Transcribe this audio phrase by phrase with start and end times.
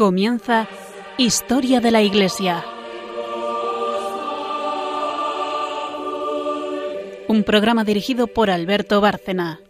[0.00, 0.66] Comienza
[1.18, 2.64] Historia de la Iglesia.
[7.28, 9.60] Un programa dirigido por Alberto Bárcena.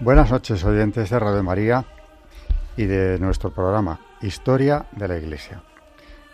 [0.00, 1.86] Buenas noches, oyentes de Radio María
[2.76, 5.62] y de nuestro programa Historia de la Iglesia.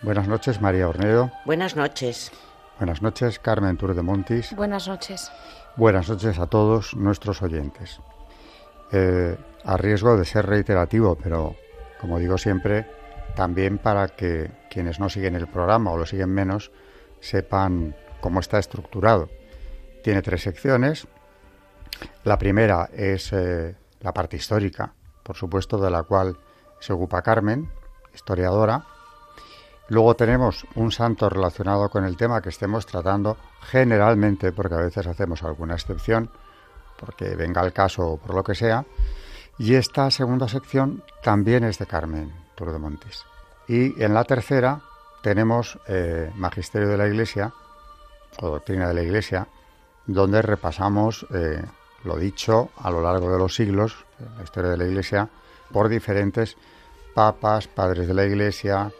[0.02, 1.30] Buenas noches, María Ornedo.
[1.44, 2.32] Buenas noches.
[2.80, 4.52] Buenas noches, Carmen Tour de Montis.
[4.56, 5.30] Buenas noches.
[5.76, 8.00] Buenas noches a todos nuestros oyentes.
[8.92, 11.56] Eh, a riesgo de ser reiterativo, pero
[12.00, 12.86] como digo siempre,
[13.34, 16.70] también para que quienes no siguen el programa o lo siguen menos
[17.20, 19.28] sepan cómo está estructurado.
[20.02, 21.06] Tiene tres secciones.
[22.24, 26.38] La primera es eh, la parte histórica, por supuesto, de la cual
[26.80, 27.68] se ocupa Carmen,
[28.14, 28.84] historiadora.
[29.88, 35.06] Luego tenemos un santo relacionado con el tema que estemos tratando generalmente, porque a veces
[35.06, 36.30] hacemos alguna excepción,
[36.98, 38.84] porque venga el caso o por lo que sea.
[39.58, 43.24] Y esta segunda sección también es de Carmen Tour de Montes.
[43.66, 44.80] Y en la tercera
[45.22, 47.52] tenemos eh, Magisterio de la Iglesia
[48.40, 49.48] o Doctrina de la Iglesia,
[50.06, 51.62] donde repasamos eh,
[52.04, 54.04] lo dicho a lo largo de los siglos,
[54.36, 55.28] la historia de la Iglesia,
[55.72, 56.56] por diferentes
[57.14, 58.92] papas, padres de la Iglesia,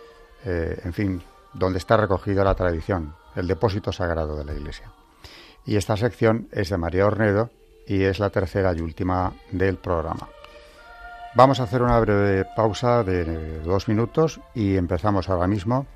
[0.45, 1.23] eh, en fin,
[1.55, 4.91] donde está recogida la tradición, el depósito sagrado de la Iglesia.
[5.65, 7.51] Y esta sección es de María Ornedo
[7.89, 10.29] y es la tercera y última del programa.
[11.35, 15.87] Vamos a hacer una breve pausa de dos minutos y empezamos ahora mismo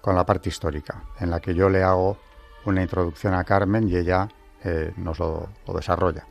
[0.00, 2.16] con la parte histórica, en la que yo le hago
[2.64, 4.28] una introducción a Carmen y ella
[4.64, 6.26] eh, nos lo desarrolla.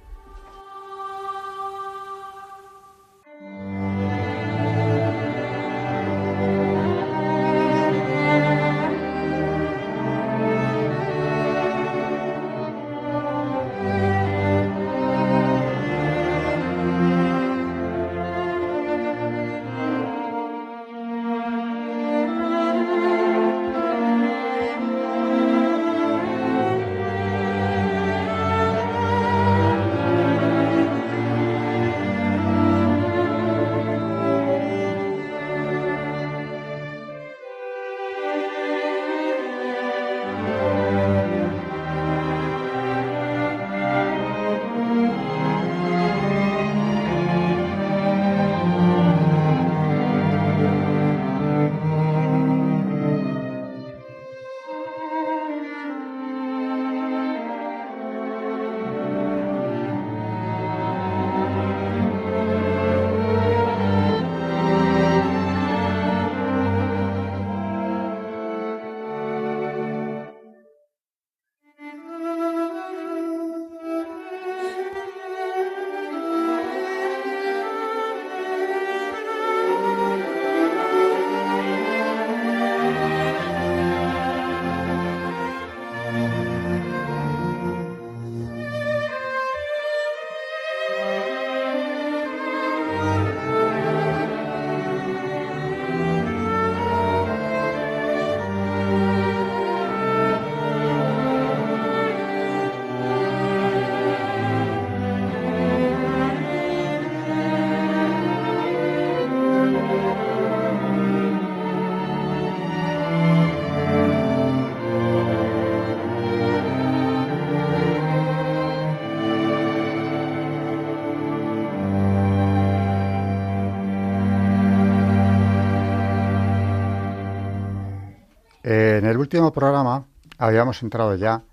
[129.11, 130.05] El último programa
[130.37, 131.43] habíamos entrado ya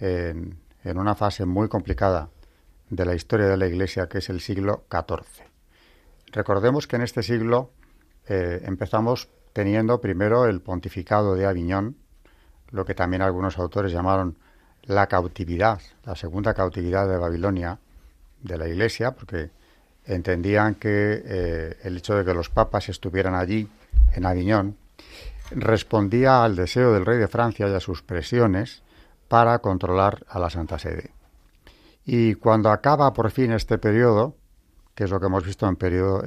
[0.00, 2.30] en, una fase muy complicada
[2.90, 5.46] de la historia de la Iglesia, que es el siglo XIV.
[6.32, 7.70] Recordemos que en este siglo
[8.26, 11.96] eh, empezamos teniendo primero el pontificado de Aviñón,
[12.70, 14.36] lo que también algunos autores llamaron
[14.82, 17.78] la cautividad, la segunda cautividad de Babilonia
[18.42, 19.50] de la Iglesia, porque
[20.06, 23.68] entendían que eh, el hecho de que los papas estuvieran allí,
[24.12, 24.76] en Aviñón,
[25.50, 28.82] respondía al deseo del rey de Francia y a sus presiones
[29.28, 31.10] para controlar a la Santa Sede.
[32.04, 34.36] Y cuando acaba por fin este periodo,
[34.94, 35.76] que es lo que hemos visto en,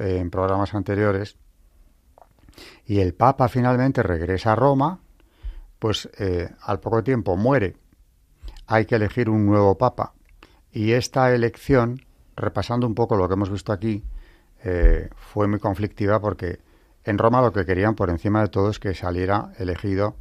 [0.00, 1.36] en programas anteriores,
[2.84, 5.00] y el Papa finalmente regresa a Roma,
[5.78, 7.76] pues eh, al poco tiempo muere.
[8.66, 10.12] Hay que elegir un nuevo Papa.
[10.70, 12.04] Y esta elección,
[12.36, 14.04] repasando un poco lo que hemos visto aquí,
[14.62, 16.60] eh, fue muy conflictiva porque
[17.04, 20.16] en Roma lo que querían por encima de todo es que saliera elegido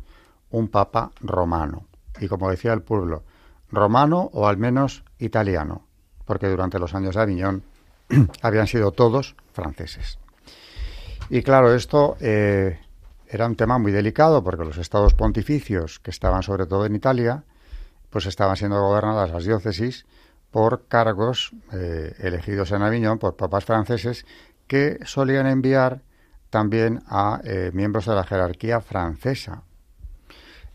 [0.49, 1.85] un papa romano.
[2.19, 3.23] Y como decía el pueblo,
[3.71, 5.85] romano o al menos italiano,
[6.25, 7.63] porque durante los años de Aviñón
[8.41, 10.19] habían sido todos franceses.
[11.29, 12.79] Y claro, esto eh,
[13.27, 17.43] era un tema muy delicado porque los estados pontificios, que estaban sobre todo en Italia,
[18.09, 20.05] pues estaban siendo gobernadas las diócesis
[20.49, 24.25] por cargos eh, elegidos en Aviñón por papas franceses
[24.65, 26.01] que solían enviar
[26.49, 29.63] también a eh, miembros de la jerarquía francesa.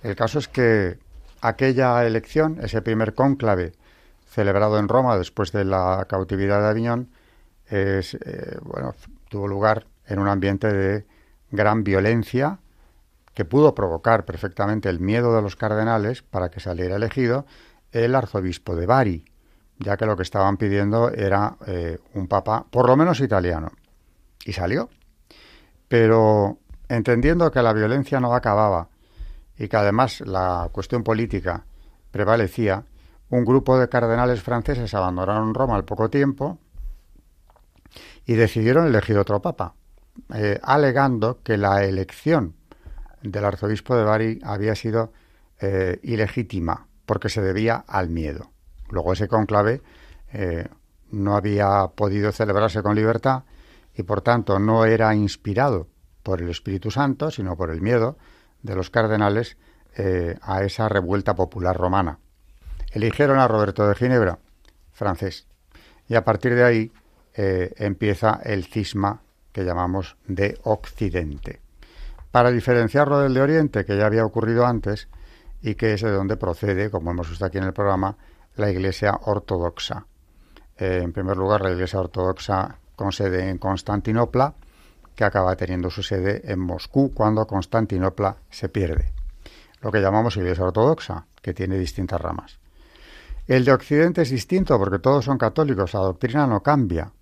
[0.03, 0.99] El caso es que
[1.41, 3.73] aquella elección, ese primer cónclave
[4.27, 7.11] celebrado en Roma después de la cautividad de Aviñón,
[7.67, 8.95] es, eh, bueno,
[9.29, 11.07] tuvo lugar en un ambiente de
[11.51, 12.59] gran violencia
[13.33, 17.47] que pudo provocar perfectamente el miedo de los cardenales para que saliera elegido
[17.93, 19.25] el arzobispo de Bari,
[19.79, 23.73] ya que lo que estaban pidiendo era eh, un papa por lo menos italiano.
[24.45, 24.89] Y salió.
[25.89, 26.59] Pero
[26.89, 28.89] entendiendo que la violencia no acababa
[29.59, 31.65] y que además la cuestión política
[32.11, 32.85] prevalecía,
[33.31, 36.59] un grupo de cardenales franceses abandonaron Roma al poco tiempo
[38.27, 39.75] y decidieron elegir otro papa,
[40.35, 42.55] eh, alegando que la elección
[43.23, 45.13] del arzobispo de Bari había sido
[45.61, 48.51] eh, ilegítima porque se debía al miedo.
[48.91, 49.83] Luego ese conclave
[50.33, 50.69] eh,
[51.11, 53.45] no había podido celebrarse con libertad
[53.97, 55.89] y por tanto no era inspirado
[56.23, 58.17] por el Espíritu Santo, sino por el miedo
[58.63, 59.57] de los cardenales
[59.97, 62.19] eh, a esa revuelta popular romana.
[62.93, 64.39] Eligieron a Roberto de Ginebra,
[64.93, 65.47] francés,
[66.09, 66.93] y a partir de ahí
[67.35, 71.61] eh, empieza el cisma que llamamos de Occidente.
[72.31, 75.09] Para diferenciarlo del de Oriente, que ya había ocurrido antes,
[75.63, 78.17] y que es de donde procede, como hemos visto aquí en el programa,
[78.57, 80.07] la Iglesia Ortodoxa.
[80.77, 84.55] Eh, en primer lugar, la Iglesia Ortodoxa con sede en Constantinopla,
[85.15, 89.13] que acaba teniendo su sede en Moscú cuando Constantinopla se pierde.
[89.81, 92.59] Lo que llamamos Iglesia Ortodoxa, que tiene distintas ramas.
[93.47, 97.13] El de Occidente es distinto porque todos son católicos, la doctrina no cambia.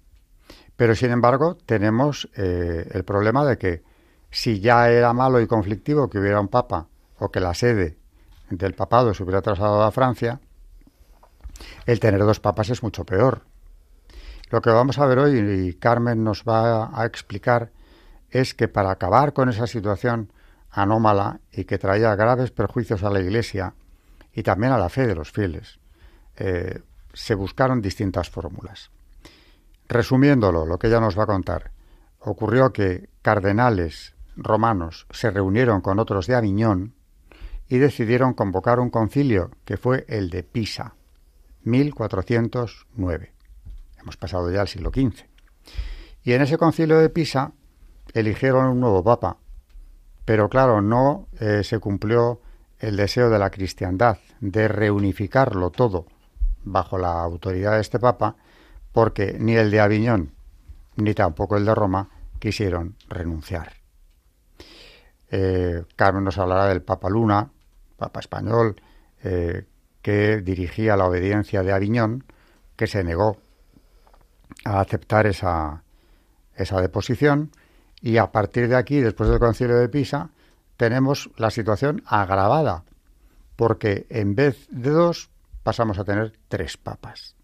[0.77, 3.83] Pero sin embargo tenemos eh, el problema de que
[4.31, 6.87] si ya era malo y conflictivo que hubiera un papa
[7.19, 7.99] o que la sede
[8.49, 10.41] del papado se hubiera trasladado a Francia,
[11.87, 13.43] el tener dos papas es mucho peor.
[14.53, 17.71] Lo que vamos a ver hoy, y Carmen nos va a explicar,
[18.31, 20.31] es que para acabar con esa situación
[20.71, 23.73] anómala y que traía graves perjuicios a la Iglesia
[24.31, 25.81] y también a la fe de los fieles,
[26.37, 26.83] eh,
[27.15, 28.91] se buscaron distintas fórmulas.
[29.89, 31.71] Resumiéndolo, lo que ella nos va a contar,
[32.21, 36.93] ocurrió que cardenales romanos se reunieron con otros de Aviñón
[37.71, 40.95] y decidieron convocar un concilio que fue el de Pisa.
[41.65, 43.33] 1409.
[44.03, 45.25] Hemos pasado ya al siglo XV.
[46.25, 47.53] Y en ese concilio de Pisa
[48.15, 49.39] eligieron un nuevo papa,
[50.25, 52.41] pero claro, no eh, se cumplió
[52.79, 56.07] el deseo de la cristiandad de reunificarlo todo
[56.65, 58.37] bajo la autoridad de este papa,
[58.93, 60.33] porque ni el de Aviñón
[60.97, 62.09] ni tampoco el de Roma
[62.39, 63.73] quisieron renunciar.
[65.31, 67.51] Eh, Carmen nos hablará del Papa Luna,
[67.97, 68.77] Papa español,
[69.25, 69.65] eh,
[70.03, 72.25] que dirigía la obediencia de Aviñón,
[72.77, 73.39] que se negó
[74.65, 75.82] a aceptar esa,
[76.55, 77.51] esa deposición
[78.01, 80.31] y a partir de aquí, después del concilio de Pisa,
[80.77, 82.85] tenemos la situación agravada,
[83.56, 85.31] porque en vez de dos
[85.63, 87.37] pasamos a tener tres papas.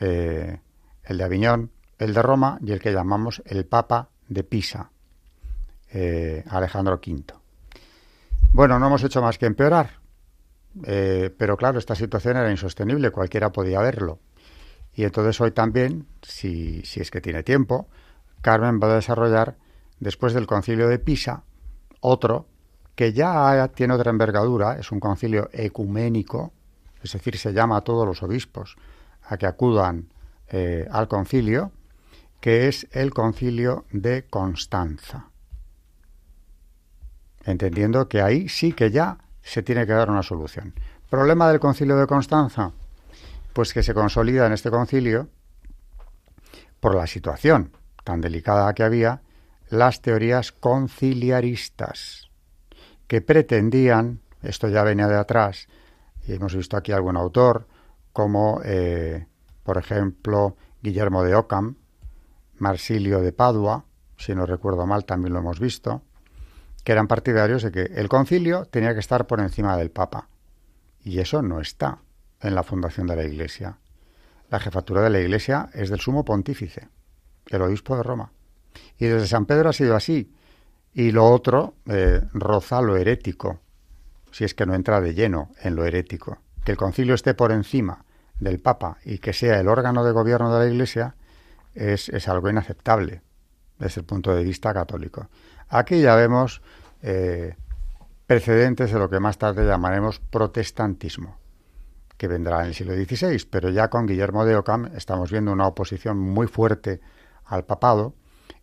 [0.00, 0.60] Eh,
[1.04, 4.90] el de Aviñón, el de Roma y el que llamamos el Papa de Pisa,
[5.92, 7.24] eh, Alejandro V.
[8.52, 9.98] Bueno, no hemos hecho más que empeorar.
[10.84, 14.20] Eh, pero claro, esta situación era insostenible, cualquiera podía verlo.
[14.98, 17.86] Y entonces hoy también, si, es que tiene tiempo,
[18.40, 19.56] Carmen va a desarrollar,
[20.00, 21.44] después del concilio de Pisa,
[22.00, 22.48] otro
[22.96, 26.52] que ya tiene otra envergadura, es un concilio ecuménico,
[27.00, 28.74] es decir, se llama a todos los obispos
[29.22, 30.08] a que acudan
[30.48, 31.70] eh, al concilio,
[32.40, 35.30] que es el concilio de Constanza.
[37.44, 40.74] Entendiendo que ahí sí que ya se tiene que dar una solución.
[41.08, 42.72] ¿Problema del concilio de Constanza?
[43.58, 45.30] Pues que se consolida en este concilio,
[46.78, 47.72] por la situación
[48.04, 49.20] tan delicada que había,
[49.68, 52.30] las teorías conciliaristas,
[53.08, 55.66] que pretendían, esto ya venía de atrás,
[56.24, 57.66] y hemos visto aquí algún autor,
[58.12, 59.26] como eh,
[59.64, 61.78] por ejemplo Guillermo de Ockham,
[62.58, 63.86] Marsilio de Padua,
[64.18, 66.02] si no recuerdo mal también lo hemos visto,
[66.84, 70.28] que eran partidarios de que el concilio tenía que estar por encima del Papa.
[71.02, 72.02] Y eso no está
[72.40, 73.78] en la fundación de la Iglesia.
[74.50, 76.88] La jefatura de la Iglesia es del sumo pontífice,
[77.48, 78.32] el obispo de Roma.
[78.98, 80.32] Y desde San Pedro ha sido así.
[80.94, 83.60] Y lo otro eh, roza lo herético,
[84.30, 86.38] si es que no entra de lleno en lo herético.
[86.64, 88.04] Que el concilio esté por encima
[88.40, 91.14] del Papa y que sea el órgano de gobierno de la Iglesia
[91.74, 93.22] es, es algo inaceptable.
[93.78, 95.28] desde el punto de vista católico.
[95.68, 96.62] Aquí ya vemos
[97.02, 97.54] eh,
[98.26, 101.38] precedentes de lo que más tarde llamaremos protestantismo,
[102.18, 105.66] que vendrá en el siglo XVI, pero ya con Guillermo de Ockham estamos viendo una
[105.66, 107.00] oposición muy fuerte
[107.46, 108.14] al papado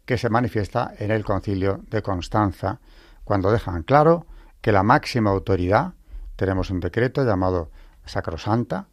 [0.06, 2.80] que se manifiesta en el concilio de Constanza,
[3.24, 4.28] cuando dejan claro
[4.62, 5.94] que la máxima autoridad,
[6.36, 7.72] tenemos un decreto llamado
[8.06, 8.88] Sacrosanta,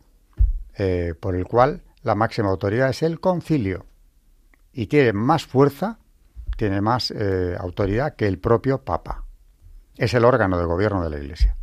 [0.78, 3.84] eh, por el cual la máxima autoridad es el concilio
[4.72, 5.98] y tiene más fuerza,
[6.56, 9.24] tiene más eh, autoridad que el propio Papa.
[9.96, 11.56] Es el órgano de gobierno de la Iglesia.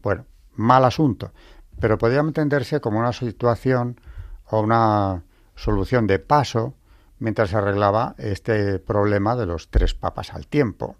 [0.00, 1.32] Bueno, mal asunto,
[1.80, 4.00] pero podría entenderse como una situación
[4.46, 6.74] o una solución de paso
[7.18, 10.96] mientras se arreglaba este problema de los tres papas al tiempo.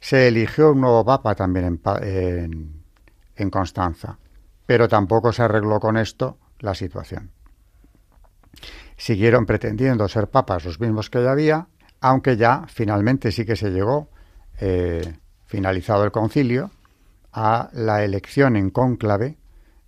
[0.00, 2.82] Se eligió un nuevo papa también en,
[3.36, 4.18] en Constanza,
[4.66, 7.30] pero tampoco se arregló con esto la situación.
[8.96, 11.68] Siguieron pretendiendo ser papas los mismos que ya había,
[12.00, 14.10] aunque ya finalmente sí que se llegó,
[14.60, 16.70] eh, finalizado el concilio,
[17.32, 19.38] a la elección en cónclave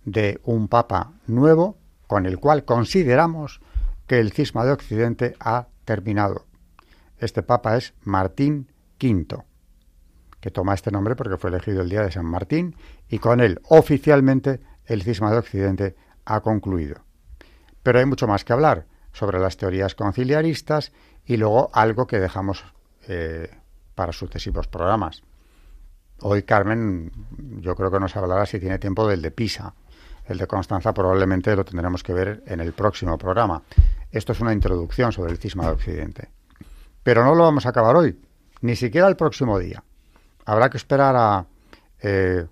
[0.03, 3.61] de un papa nuevo con el cual consideramos
[4.07, 6.45] que el cisma de Occidente ha terminado.
[7.17, 8.67] Este papa es Martín
[9.01, 9.43] V,
[10.39, 12.75] que toma este nombre porque fue elegido el día de San Martín
[13.09, 17.01] y con él oficialmente el cisma de Occidente ha concluido.
[17.83, 20.91] Pero hay mucho más que hablar sobre las teorías conciliaristas
[21.25, 22.63] y luego algo que dejamos
[23.07, 23.49] eh,
[23.95, 25.23] para sucesivos programas.
[26.21, 27.11] Hoy Carmen
[27.59, 29.73] yo creo que nos hablará si tiene tiempo del de Pisa.
[30.25, 33.61] El de Constanza probablemente lo tendremos que ver en el próximo programa.
[34.11, 36.29] Esto es una introducción sobre el cisma de Occidente.
[37.03, 38.19] Pero no lo vamos a acabar hoy,
[38.61, 39.83] ni siquiera el próximo día.
[40.45, 41.45] Habrá que esperar a
[42.01, 42.45] eh,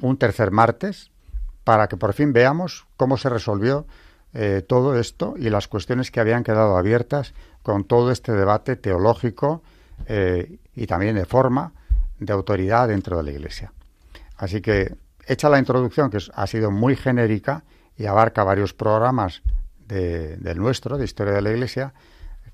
[0.00, 1.10] un tercer martes
[1.64, 3.86] para que por fin veamos cómo se resolvió
[4.32, 9.62] eh, todo esto y las cuestiones que habían quedado abiertas con todo este debate teológico
[10.06, 11.72] eh, y también de forma
[12.20, 13.72] de autoridad dentro de la Iglesia.
[14.36, 14.94] Así que,
[15.26, 17.64] hecha la introducción, que ha sido muy genérica
[17.96, 19.42] y abarca varios programas
[19.86, 21.92] del nuestro, de Historia de la Iglesia,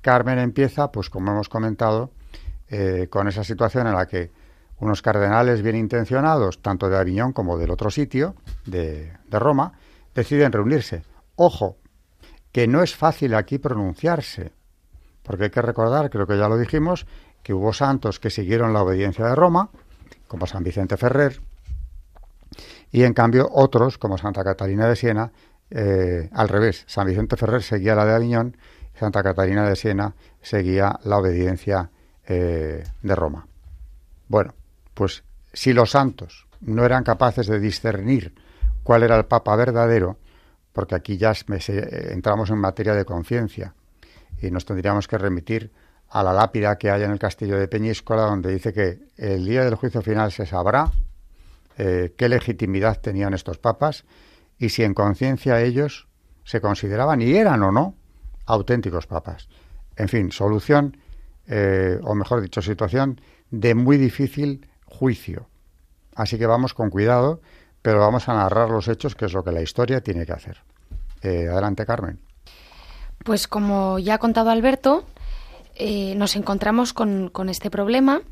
[0.00, 2.12] Carmen empieza, pues como hemos comentado,
[2.68, 4.30] eh, con esa situación en la que
[4.78, 9.72] unos cardenales bien intencionados, tanto de Aviñón como del otro sitio, de, de Roma,
[10.14, 11.02] deciden reunirse.
[11.34, 11.76] Ojo,
[12.52, 14.52] que no es fácil aquí pronunciarse,
[15.22, 17.06] porque hay que recordar, creo que ya lo dijimos,
[17.46, 19.70] que hubo santos que siguieron la obediencia de Roma,
[20.26, 21.40] como San Vicente Ferrer,
[22.90, 25.30] y en cambio otros, como Santa Catalina de Siena,
[25.70, 28.56] eh, al revés, San Vicente Ferrer seguía la de Aviñón,
[28.98, 30.12] Santa Catalina de Siena
[30.42, 31.88] seguía la obediencia
[32.26, 33.46] eh, de Roma.
[34.26, 34.52] Bueno,
[34.92, 35.22] pues
[35.52, 38.34] si los santos no eran capaces de discernir
[38.82, 40.16] cuál era el Papa verdadero,
[40.72, 41.32] porque aquí ya
[42.10, 43.72] entramos en materia de conciencia
[44.42, 45.70] y nos tendríamos que remitir
[46.08, 49.64] a la lápida que hay en el castillo de Peñíscola, donde dice que el día
[49.64, 50.90] del juicio final se sabrá
[51.78, 54.04] eh, qué legitimidad tenían estos papas
[54.58, 56.08] y si en conciencia ellos
[56.44, 57.94] se consideraban y eran o no
[58.46, 59.48] auténticos papas.
[59.96, 60.96] En fin, solución,
[61.48, 63.20] eh, o mejor dicho, situación
[63.50, 65.48] de muy difícil juicio.
[66.14, 67.40] Así que vamos con cuidado,
[67.82, 70.62] pero vamos a narrar los hechos, que es lo que la historia tiene que hacer.
[71.22, 72.20] Eh, adelante, Carmen.
[73.24, 75.04] Pues como ya ha contado Alberto,
[75.76, 78.22] eh, nos encontramos con, este problema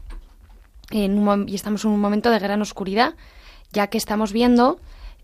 [0.90, 3.14] y estamos en un momento de gran oscuridad,
[3.72, 4.78] ya que estamos viendo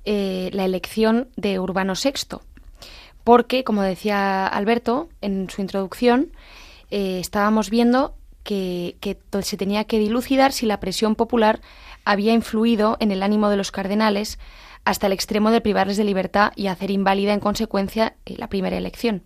[0.04, 2.38] eh, la elección de Urbano VI.
[3.24, 6.32] Porque, como decía Alberto en su introducción,
[6.90, 11.60] estábamos viendo que, se tenía que dilucidar si la presión popular
[12.04, 14.38] había influido en el ánimo de los cardenales
[14.84, 18.76] hasta el extremo de privarles de libertad y hacer inválida en consecuencia eh, la primera
[18.76, 19.22] elección.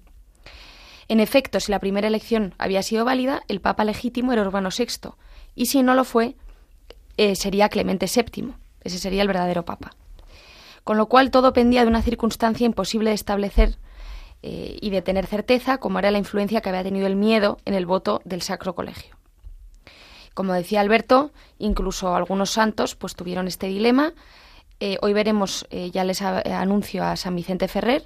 [1.08, 5.10] En efecto, si la primera elección había sido válida, el Papa legítimo era Urbano VI,
[5.54, 6.36] y si no lo fue,
[7.16, 8.54] eh, sería Clemente VII.
[8.82, 9.92] Ese sería el verdadero Papa.
[10.82, 13.78] Con lo cual todo pendía de una circunstancia imposible de establecer
[14.42, 17.74] eh, y de tener certeza, como era la influencia que había tenido el miedo en
[17.74, 19.16] el voto del Sacro Colegio.
[20.34, 24.12] Como decía Alberto, incluso algunos santos pues tuvieron este dilema.
[24.80, 28.04] Eh, hoy veremos, ya les anuncio a San Vicente Ferrer,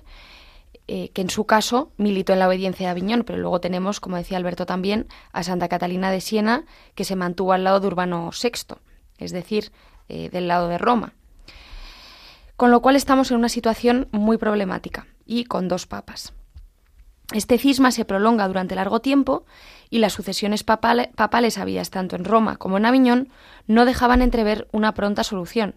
[0.88, 4.38] que en su caso militó en la obediencia de Aviñón, pero luego tenemos, como decía
[4.38, 6.64] Alberto también, a Santa Catalina de Siena,
[6.94, 8.76] que se mantuvo al lado de Urbano VI,
[9.18, 9.70] es decir,
[10.08, 11.12] del lado de Roma.
[12.56, 16.32] Con lo cual estamos en una situación muy problemática y con dos papas.
[17.34, 19.44] Este cisma se prolonga durante largo tiempo
[19.90, 23.28] y las sucesiones papales habidas tanto en Roma como en Aviñón
[23.66, 25.74] no dejaban entrever una pronta solución,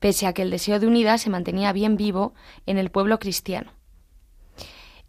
[0.00, 2.34] pese a que el deseo de unidad se mantenía bien vivo
[2.66, 3.72] en el pueblo cristiano.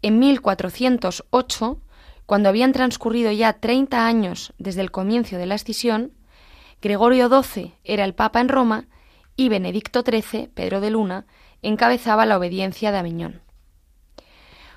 [0.02, 1.80] En 1408,
[2.26, 6.12] cuando habían transcurrido ya 30 años desde el comienzo de la escisión,
[6.80, 8.88] Gregorio XII era el Papa en Roma
[9.36, 11.26] y Benedicto XIII, Pedro de Luna,
[11.62, 13.42] encabezaba la obediencia de Aviñón.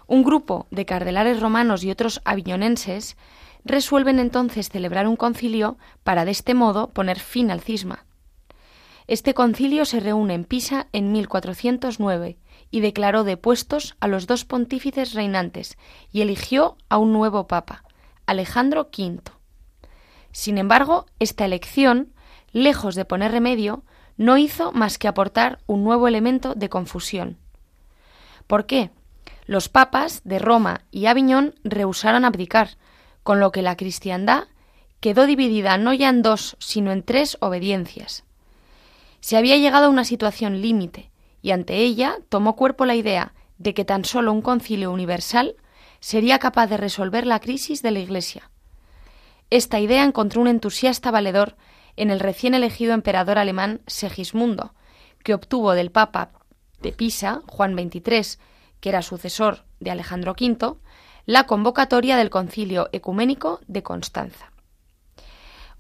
[0.06, 3.18] Un grupo de cardenales romanos y otros aviñonenses
[3.64, 8.06] resuelven entonces celebrar un concilio para de este modo poner fin al cisma.
[9.08, 12.38] Este concilio se reúne en Pisa en 1409
[12.76, 15.78] y declaró depuestos a los dos pontífices reinantes
[16.12, 17.86] y eligió a un nuevo papa,
[18.26, 19.22] Alejandro V.
[20.34, 22.12] Sin embargo, esta elección,
[22.52, 23.86] lejos de poner remedio,
[24.18, 27.38] no hizo más que aportar un nuevo elemento de confusión.
[28.46, 28.90] ¿Por qué?
[29.46, 32.72] Los papas de Roma y Aviñón rehusaron abdicar,
[33.24, 34.50] con lo que la cristiandad
[35.00, 38.26] quedó dividida no ya en dos, sino en tres obediencias.
[39.22, 41.10] Se había llegado a una situación límite,
[41.46, 45.56] y ante ella tomó cuerpo la idea de que tan solo un concilio universal
[46.00, 48.50] sería capaz de resolver la crisis de la Iglesia.
[49.52, 51.56] Esta idea encontró un entusiasta valedor
[51.98, 54.74] en el recién elegido emperador alemán Segismundo,
[55.24, 56.32] que obtuvo del Papa
[56.82, 58.40] de Pisa, Juan XXIII,
[58.80, 60.78] que era sucesor de Alejandro V,
[61.28, 64.52] la convocatoria del Concilio Ecuménico de Constanza.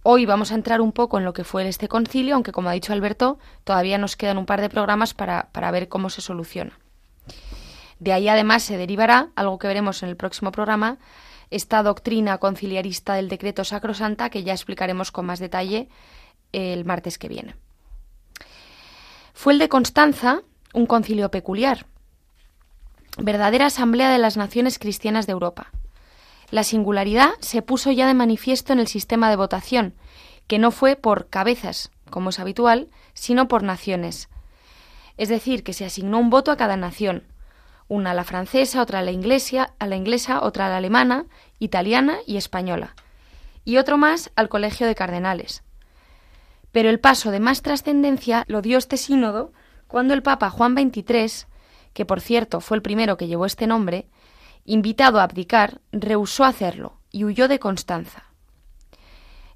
[0.07, 2.73] Hoy vamos a entrar un poco en lo que fue este concilio, aunque como ha
[2.73, 6.77] dicho Alberto, todavía nos quedan un par de programas para, para ver cómo se soluciona.
[7.97, 10.99] De ahí además se derivará, algo que veremos en el próximo programa,
[11.49, 15.89] esta doctrina conciliarista del decreto sacrosanta que ya explicaremos con más detalle
[16.51, 17.55] el martes que viene.
[19.33, 20.43] Fue el de Constanza
[20.75, 21.87] un concilio peculiar,
[23.17, 25.71] verdadera asamblea de las naciones cristianas de Europa.
[26.51, 29.95] La singularidad se puso ya de manifiesto en el sistema de votación,
[30.47, 34.29] que no fue por cabezas, como es habitual, sino por naciones.
[35.17, 37.23] Es decir, que se asignó un voto a cada nación,
[37.87, 41.25] una a la francesa, otra a la inglesa, a la inglesa, otra a la alemana,
[41.59, 42.95] italiana y española,
[43.63, 45.63] y otro más al Colegio de Cardenales.
[46.71, 49.53] Pero el paso de más trascendencia lo dio este sínodo
[49.87, 51.47] cuando el Papa Juan XXIII,
[51.93, 54.09] que por cierto fue el primero que llevó este nombre,
[54.65, 58.25] invitado a abdicar, rehusó hacerlo y huyó de Constanza.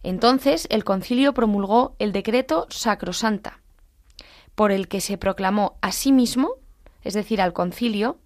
[0.04, 3.60] Entonces el concilio promulgó el decreto Sacrosanta,
[4.56, 6.56] por el que se proclamó a sí mismo
[7.04, 8.18] es decir, al concilio,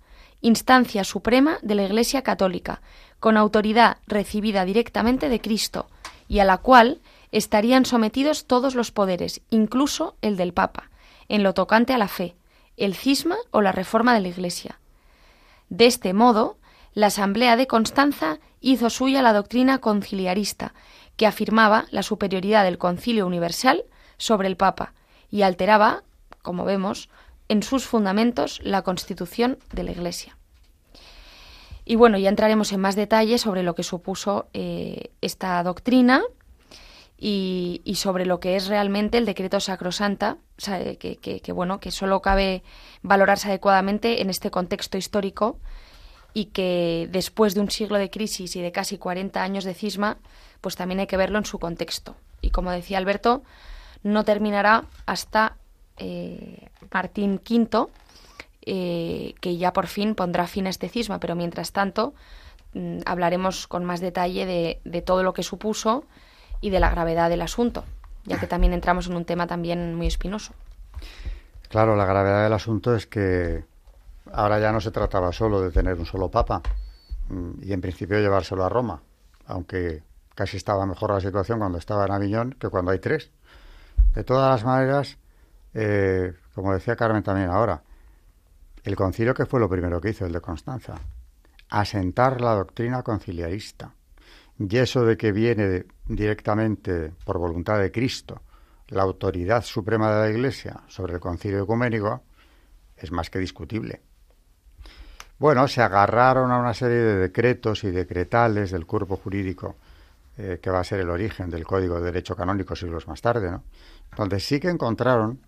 [0.42, 2.82] instancia suprema de la Iglesia Católica,
[3.20, 5.88] con autoridad recibida directamente de Cristo,
[6.28, 7.00] y a la cual
[7.32, 10.90] estarían sometidos todos los poderes, incluso el del Papa,
[11.30, 12.36] en lo tocante a la fe,
[12.78, 14.80] el cisma o la reforma de la Iglesia.
[15.70, 16.58] De este modo,
[16.94, 20.74] la Asamblea de Constanza hizo suya la doctrina conciliarista,
[21.18, 23.86] que afirmaba la superioridad del concilio universal
[24.18, 24.94] sobre el Papa
[25.30, 26.04] y alteraba,
[26.42, 27.10] como vemos,
[27.50, 30.38] en sus fundamentos la constitución de la Iglesia.
[31.86, 36.24] Y bueno, ya entraremos en más detalle sobre lo que supuso eh, esta doctrina
[37.18, 40.38] y, sobre lo que es realmente el decreto sacrosanta,
[41.00, 42.64] que, que, bueno, que solo cabe
[43.02, 45.58] valorarse adecuadamente en este contexto histórico
[46.34, 50.18] y que después de un siglo de crisis y de casi 40 años de cisma,
[50.62, 52.16] pues también hay que verlo en su contexto.
[52.42, 53.44] Y como decía Alberto,
[54.04, 55.56] no terminará hasta
[55.98, 57.88] eh, Martín V,
[58.66, 62.14] eh, que ya por fin pondrá fin a este cisma, pero mientras tanto
[62.74, 66.06] mm, hablaremos con más detalle de, de, todo lo que supuso
[66.62, 67.84] y de la gravedad del asunto,
[68.26, 70.54] ya que también entramos en un tema también muy espinoso.
[71.70, 73.66] Claro, la gravedad del asunto es que
[74.34, 76.62] ahora ya no se trataba solo de tener un solo papa
[77.30, 79.02] mm, y en principio llevárselo a Roma,
[79.46, 80.04] aunque
[80.36, 83.32] casi estaba mejor la situación cuando estaba en Aviñón que cuando hay tres.
[84.14, 85.18] De todas las maneras,
[85.74, 87.84] eh, como decía Carmen también ahora,
[88.84, 90.96] el concilio que fue lo primero que hizo, el de Constanza,
[91.70, 93.94] asentar la doctrina conciliarista.
[94.60, 98.42] Y eso de que viene directamente por voluntad de Cristo
[98.90, 102.24] la autoridad suprema de la Iglesia sobre el concilio ecuménico
[102.96, 104.02] es más que discutible.
[105.44, 109.76] Bueno, se agarraron a una serie de decretos y decretales del cuerpo jurídico
[110.38, 113.52] eh, que va a ser el origen del Código de Derecho Canónico siglos más tarde,
[113.52, 113.62] ¿no?
[114.16, 115.42] donde sí que encontraron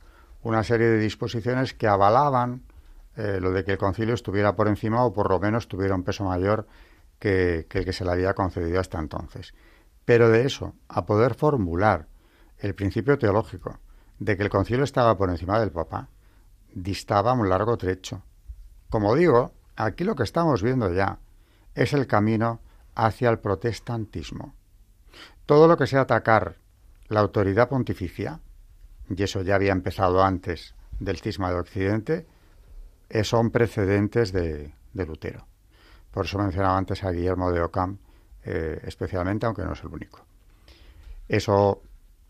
[0.43, 2.63] una serie de disposiciones que avalaban
[3.15, 6.03] eh, lo de que el concilio estuviera por encima o por lo menos tuviera un
[6.03, 6.67] peso mayor
[7.17, 9.53] que, que el que se le había concedido hasta entonces.
[10.03, 12.08] Pero de eso, a poder formular
[12.58, 13.79] el principio teológico
[14.19, 16.10] de que el concilio estaba por encima del Papa,
[16.73, 18.23] distaba un largo trecho.
[18.89, 21.20] Como digo, aquí lo que estamos viendo ya
[21.74, 22.62] es el camino
[22.96, 24.56] hacia el protestantismo.
[25.46, 26.58] Todo lo que sea atacar
[27.08, 28.40] la autoridad pontificia,
[29.10, 32.28] y eso ya había empezado antes del cisma de Occidente,
[33.24, 35.46] son precedentes de, Lutero.
[36.12, 37.98] Por eso mencionaba antes a Guillermo de Ockham
[38.44, 40.26] eh, especialmente, aunque no es el único.
[41.28, 41.82] Eso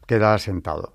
[0.08, 0.94] queda asentado.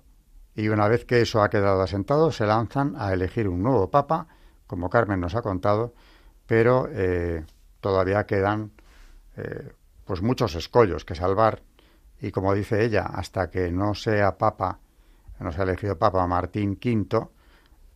[0.55, 4.27] Y una vez que eso ha quedado asentado, se lanzan a elegir un nuevo papa,
[4.67, 5.93] como Carmen nos ha contado,
[6.51, 7.45] pero eh,
[7.79, 8.73] todavía quedan
[9.37, 9.71] eh,
[10.03, 11.61] pues muchos escollos que salvar.
[12.19, 14.77] Y como dice ella, hasta que no sea papa,
[15.39, 17.29] no sea elegido papa Martín V,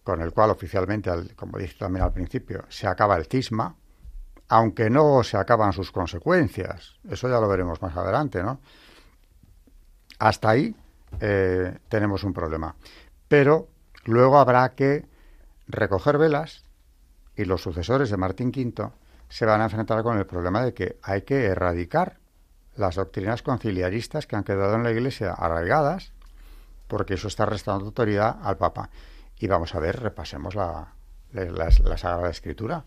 [0.05, 3.75] con el cual oficialmente, como dije también al principio, se acaba el cisma,
[4.47, 6.95] aunque no se acaban sus consecuencias.
[7.09, 8.61] Eso ya lo veremos más adelante, ¿no?
[10.19, 10.73] Hasta ahí
[11.19, 12.73] eh, tenemos un problema.
[13.27, 13.67] Pero
[14.05, 15.05] luego habrá que
[15.67, 16.64] recoger velas
[17.35, 18.89] y los sucesores de Martín V
[19.29, 22.19] se van a enfrentar con el problema de que hay que erradicar
[22.75, 26.13] las doctrinas conciliaristas que han quedado en la Iglesia arraigadas,
[26.87, 28.89] porque eso está restando autoridad al Papa.
[29.39, 30.93] Y vamos a ver, repasemos la,
[31.31, 32.83] la, Sagrada Escritura.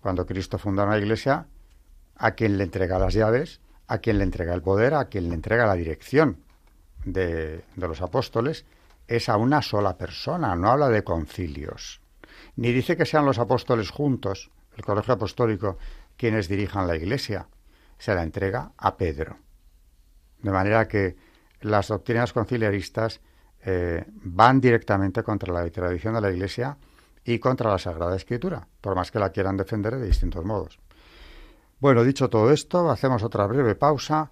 [0.00, 1.46] Cuando Cristo funda una iglesia,
[2.16, 5.34] a quien le entrega las llaves, a quien le entrega el poder, a quien le
[5.34, 6.38] entrega la dirección
[7.04, 8.64] de, los apóstoles
[9.06, 12.00] es a una sola persona, no habla de concilios.
[12.56, 15.78] Ni dice que sean los apóstoles juntos, el colegio apostólico,
[16.16, 17.48] quienes dirijan la iglesia.
[17.98, 19.38] Se la entrega a Pedro.
[20.40, 21.16] De manera que
[21.60, 23.20] las doctrinas conciliaristas
[23.64, 26.76] eh, van directamente contra la tradición de la iglesia
[27.24, 30.80] y contra la Sagrada Escritura, por más que la quieran defender de distintos modos.
[31.78, 34.30] Bueno, dicho todo esto, hacemos otra breve pausa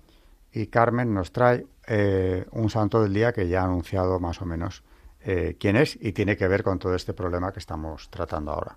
[0.53, 4.47] y Carmen nos trae eh, un santo del día que ya ha anunciado más o
[4.47, 4.83] menos
[5.23, 8.77] eh, quién es y tiene que ver con todo este problema que estamos tratando ahora.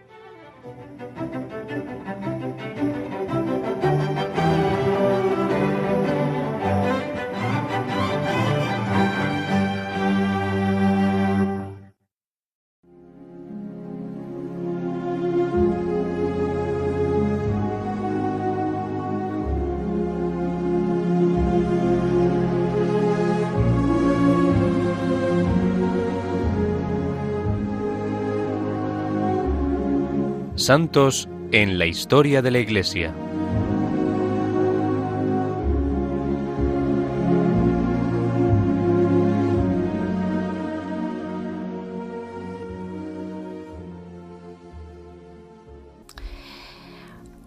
[30.71, 33.13] Santos en la historia de la Iglesia.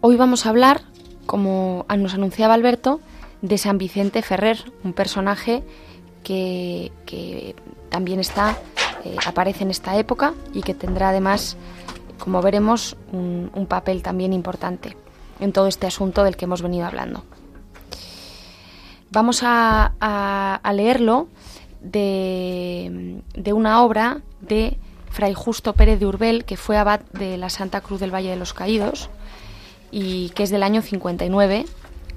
[0.02, 0.82] Hoy vamos a hablar,
[1.24, 3.00] como nos anunciaba Alberto,
[3.40, 5.62] de San Vicente Ferrer, un personaje
[6.22, 6.92] que,
[7.88, 8.58] también está,
[9.02, 11.56] eh, aparece en esta época y que tendrá además
[12.18, 14.96] como veremos, un, papel también importante
[15.40, 17.24] en todo este asunto del que hemos venido hablando.
[19.10, 21.28] Vamos a, leerlo
[21.80, 23.22] de,
[23.52, 24.78] una obra de
[25.10, 28.36] Fray Justo Pérez de Urbel, que fue abad de la Santa Cruz del Valle de
[28.36, 29.10] los Caídos
[29.90, 31.66] y que es del año 59,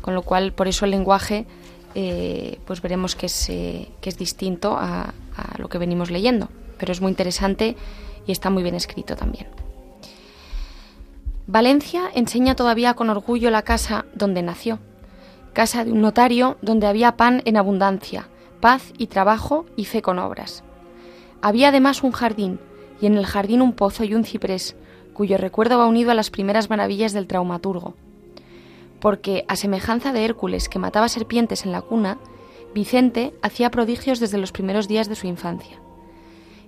[0.02, 1.46] con lo cual por eso el lenguaje
[1.96, 5.14] eh, pues veremos que es, eh, que es distinto a
[5.58, 7.76] lo que venimos leyendo, pero es muy interesante
[8.26, 9.48] y está muy bien escrito también.
[11.50, 14.80] Valencia enseña todavía con orgullo la casa donde nació,
[15.54, 18.28] casa de un notario donde había pan en abundancia,
[18.60, 20.66] paz y trabajo y fe con obras.
[21.42, 22.60] Había además un jardín,
[23.00, 24.76] y en el jardín un pozo y un ciprés,
[25.14, 27.94] cuyo recuerdo va unido a las primeras maravillas del traumaturgo.
[29.00, 32.18] Porque, a semejanza de Hércules que mataba serpientes en la cuna,
[32.74, 35.80] Vicente hacía prodigios desde los primeros días de su infancia.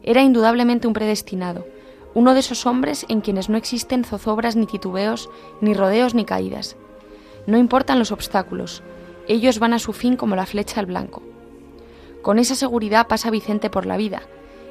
[0.03, 1.65] Era indudablemente un predestinado,
[2.13, 5.29] uno de esos hombres en quienes no existen zozobras ni titubeos,
[5.61, 6.75] ni rodeos ni caídas.
[7.45, 8.83] No importan los obstáculos,
[9.27, 11.21] ellos van a su fin como la flecha al blanco.
[12.21, 14.23] Con esa seguridad pasa Vicente por la vida.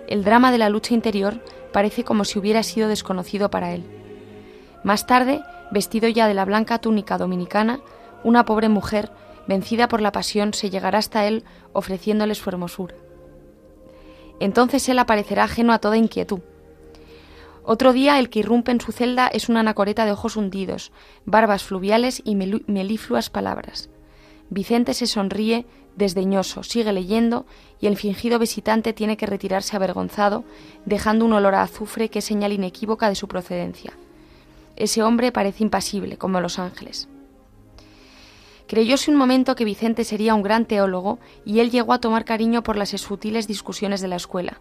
[0.09, 1.40] El drama de la lucha interior
[1.72, 3.85] parece como si hubiera sido desconocido para él.
[4.83, 7.81] Más tarde, vestido ya de la blanca túnica dominicana,
[8.24, 9.11] una pobre mujer,
[9.46, 12.96] vencida por la pasión, se llegará hasta él ofreciéndole su hermosura.
[14.40, 16.40] Entonces él aparecerá ajeno a toda inquietud.
[17.70, 20.90] Otro día el que irrumpe en su celda es una anacoreta de ojos hundidos,
[21.26, 23.90] barbas fluviales y melifluas palabras.
[24.48, 27.44] Vicente se sonríe desdeñoso, sigue leyendo
[27.78, 30.44] y el fingido visitante tiene que retirarse avergonzado,
[30.87, 33.92] dejando un olor a azufre que es señal inequívoca de su procedencia.
[34.76, 37.07] Ese hombre parece impasible, como los ángeles.
[38.66, 42.62] Creyóse un momento que Vicente sería un gran teólogo y él llegó a tomar cariño
[42.62, 44.59] por las sutiles discusiones de la escuela.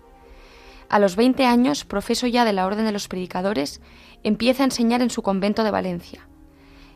[0.90, 3.82] A los veinte años, profeso ya de la Orden de los Predicadores,
[4.24, 6.28] empieza a enseñar en su convento de Valencia.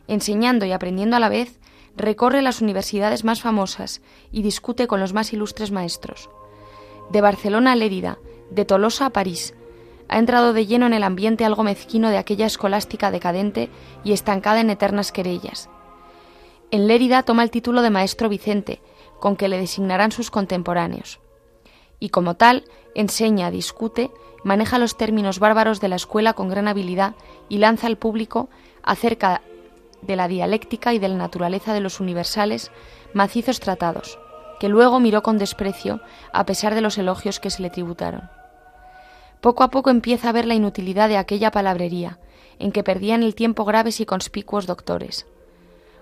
[0.08, 1.60] Enseñando y aprendiendo a la vez,
[1.96, 4.02] recorre las universidades más famosas
[4.32, 6.30] y discute con los más ilustres maestros.
[7.12, 8.18] De Barcelona a Lérida,
[8.50, 9.54] de Tolosa a París,
[10.12, 13.70] ha entrado de lleno en el ambiente algo mezquino de aquella escolástica decadente
[14.04, 15.70] y estancada en eternas querellas.
[16.70, 18.82] En Lérida toma el título de maestro Vicente,
[19.22, 21.21] con que le designarán sus contemporáneos.
[22.02, 24.12] Y como tal, enseña, discute,
[24.44, 27.14] maneja los términos bárbaros de la escuela con gran habilidad
[27.48, 28.50] y lanza al público
[28.82, 29.44] acerca
[30.02, 32.72] de la dialéctica y de la naturaleza de los universales
[33.14, 34.18] macizos tratados,
[34.60, 36.02] que luego miró con desprecio
[36.34, 38.30] a pesar de los elogios que se le tributaron.
[39.40, 42.18] Poco a poco empieza a ver la inutilidad de aquella palabrería,
[42.58, 45.28] en que perdían el tiempo graves y conspicuos doctores.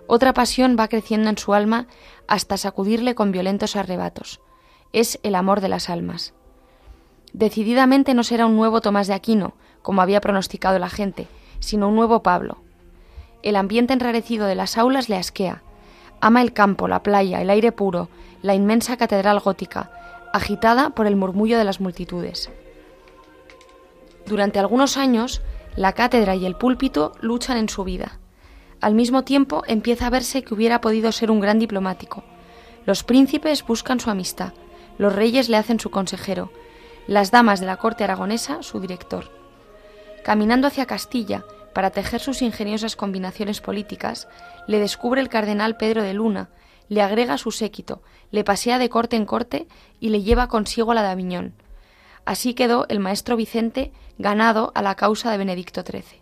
[0.07, 1.87] Otra pasión va creciendo en su alma
[2.25, 4.39] hasta sacudirle con violentos arrebatos.
[4.91, 6.33] Es el amor de las almas.
[7.33, 11.27] Decididamente no será un nuevo Tomás de Aquino, como había pronosticado la gente,
[11.59, 12.57] sino un nuevo Pablo.
[13.43, 15.61] El ambiente enrarecido de las aulas le asquea.
[16.21, 18.09] Ama el campo, la playa, el aire puro,
[18.41, 19.91] la inmensa catedral gótica,
[20.33, 22.49] agitada por el murmullo de las multitudes.
[24.25, 25.41] Durante algunos años,
[25.75, 28.19] la cátedra y el púlpito luchan en su vida.
[28.81, 32.23] Al mismo tiempo empieza a verse que hubiera podido ser un gran diplomático.
[32.85, 34.53] Los príncipes buscan su amistad,
[34.99, 36.51] los reyes le hacen su consejero,
[37.07, 39.31] las damas de la corte aragonesa su director.
[40.23, 44.27] Caminando hacia Castilla para tejer sus ingeniosas combinaciones políticas,
[44.67, 46.49] le descubre el cardenal Pedro de Luna,
[46.89, 49.67] le agrega su séquito, le pasea de corte en corte
[49.99, 51.53] y le lleva consigo a la de Aviñón.
[52.25, 56.21] Así quedó el maestro Vicente ganado a la causa de Benedicto XIII.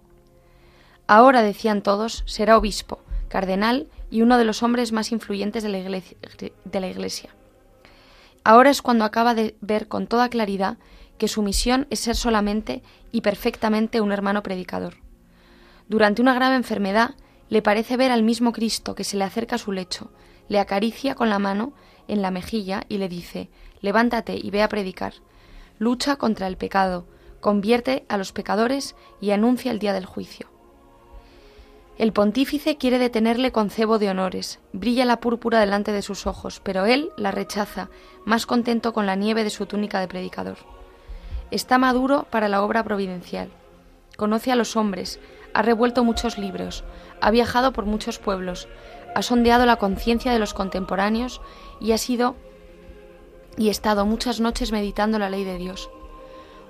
[1.07, 6.87] Ahora, decían todos, será obispo, cardenal y uno de los hombres más influyentes de la,
[6.87, 7.29] iglesia,
[8.47, 10.77] Ahora es cuando acaba de ver con toda claridad
[11.17, 12.81] que su misión es ser solamente
[13.11, 14.93] y perfectamente un hermano predicador.
[15.89, 17.15] Durante una grave enfermedad,
[17.49, 20.13] le parece ver al mismo Cristo que se le acerca a su lecho,
[20.47, 21.73] le acaricia con la mano
[22.07, 23.49] en la mejilla y le dice
[23.81, 25.15] Levántate y ve a predicar.
[25.77, 27.05] Lucha contra el pecado,
[27.41, 30.56] convierte a los pecadores y anuncia el día del juicio.
[31.97, 36.61] El pontífice quiere detenerle con cebo de honores, brilla la púrpura delante de sus ojos,
[36.63, 37.89] pero él la rechaza,
[38.23, 40.57] más contento con la nieve de su túnica de predicador.
[41.49, 43.49] Está maduro para la obra providencial.
[44.15, 45.19] Conoce a los hombres,
[45.55, 46.83] ha revuelto muchos libros,
[47.19, 48.67] ha viajado por muchos pueblos,
[49.15, 51.41] ha sondeado la conciencia de los contemporáneos
[51.79, 52.35] y ha sido
[53.57, 55.89] y estado muchas noches meditando la ley de Dios.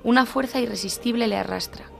[0.06, 1.97] Una fuerza irresistible le arrastra.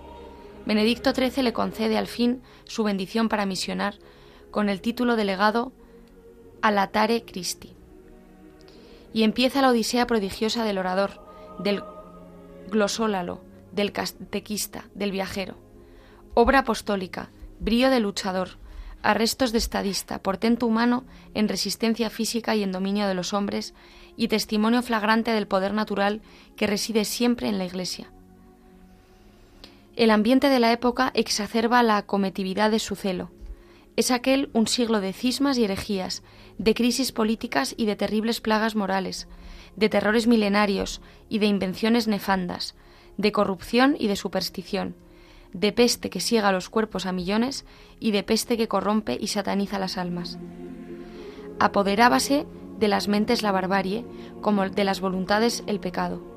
[0.68, 4.00] Benedicto XIII le concede al fin su bendición para misionar
[4.52, 5.72] con el título de legado
[6.62, 7.74] Alatare Christi.
[9.14, 11.22] Y empieza la odisea prodigiosa del orador,
[11.58, 11.84] del
[12.70, 13.40] glosólalo,
[13.72, 15.56] del catequista, del viajero.
[16.34, 17.30] Obra apostólica,
[17.62, 18.58] brío de luchador,
[19.02, 23.74] arrestos de estadista, portento humano en resistencia física y en dominio de los hombres,
[24.18, 26.22] y testimonio flagrante del poder natural
[26.58, 28.12] que reside siempre en la Iglesia.
[29.98, 33.32] El ambiente de la época exacerba la acometividad de su celo.
[33.96, 36.22] Es aquel un siglo de cismas y herejías,
[36.60, 39.28] de crisis políticas y de terribles plagas morales,
[39.76, 42.76] de terrores milenarios y de invenciones nefandas,
[43.18, 44.94] de corrupción y de superstición,
[45.52, 47.66] de peste que ciega los cuerpos a millones
[48.00, 50.38] y de peste que corrompe y sataniza las almas.
[51.60, 52.46] Apoderábase
[52.78, 54.06] de las mentes la barbarie,
[54.42, 56.37] como de las voluntades el pecado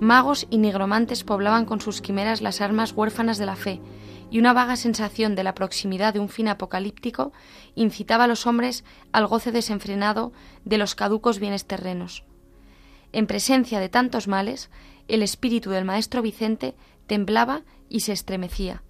[0.00, 3.82] Magos y nigromantes poblaban con sus quimeras las armas huérfanas de la fe,
[4.30, 7.32] y una vaga sensación de la proximidad de un fin apocalíptico
[7.74, 8.82] incitaba a los hombres
[9.12, 10.32] al goce desenfrenado
[10.64, 12.24] de los caducos bienes terrenos.
[13.12, 14.70] En presencia de tantos males,
[15.06, 16.74] el espíritu del maestro Vicente
[17.06, 17.60] temblaba
[17.90, 18.82] y se estremecía.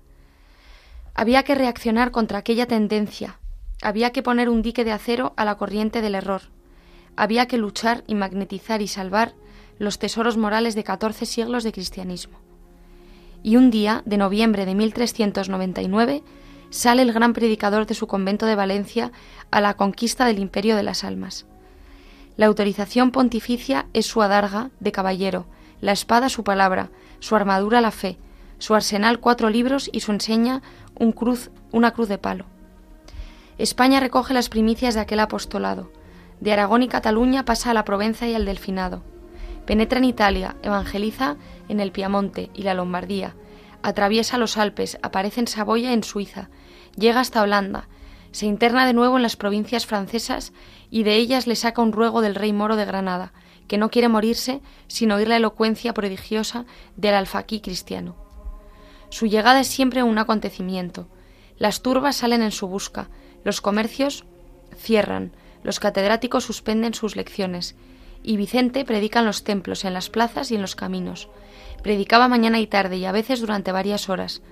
[1.15, 3.41] Había que reaccionar contra aquella tendencia,
[3.83, 6.43] había que poner un dique de acero a la corriente del error,
[7.17, 9.35] había que luchar y magnetizar y salvar
[9.81, 12.39] los tesoros morales de catorce siglos de cristianismo.
[13.43, 16.23] Y un día de noviembre de 1399
[16.69, 19.11] sale el gran predicador de su convento de Valencia
[19.51, 21.47] a la conquista del imperio de las almas.
[22.37, 25.47] La autorización pontificia es su adarga de caballero,
[25.81, 28.19] la espada su palabra, su armadura la fe,
[28.59, 30.61] su arsenal cuatro libros y su enseña
[31.17, 32.45] cruz, una cruz de palo.
[33.57, 35.91] España recoge las primicias de aquel apostolado.
[36.39, 39.03] De Aragón y Cataluña pasa a la Provenza y al Delfinado.
[39.71, 41.37] Penetra en Italia, evangeliza
[41.69, 43.37] en el Piamonte y la Lombardía,
[43.85, 46.51] atraviesa los Alpes, aparece en Saboya en Suiza,
[46.97, 47.89] llega hasta Holanda,
[48.33, 50.53] se interna de nuevo en las provincias francesas
[50.91, 53.33] y de ellas le saca un ruego del rey moro de Granada,
[53.69, 56.65] que no quiere morirse sin oír la elocuencia prodigiosa
[56.97, 58.17] del alfaquí cristiano.
[59.09, 61.07] Su llegada es siempre un acontecimiento.
[61.59, 63.09] Las turbas salen en su busca,
[63.45, 64.25] los comercios
[64.77, 65.31] cierran,
[65.63, 67.77] los catedráticos suspenden sus lecciones,
[68.23, 71.29] y Vicente predica en los templos, en las plazas y en los caminos.
[71.83, 74.43] Predicaba mañana y tarde y a veces durante varias horas.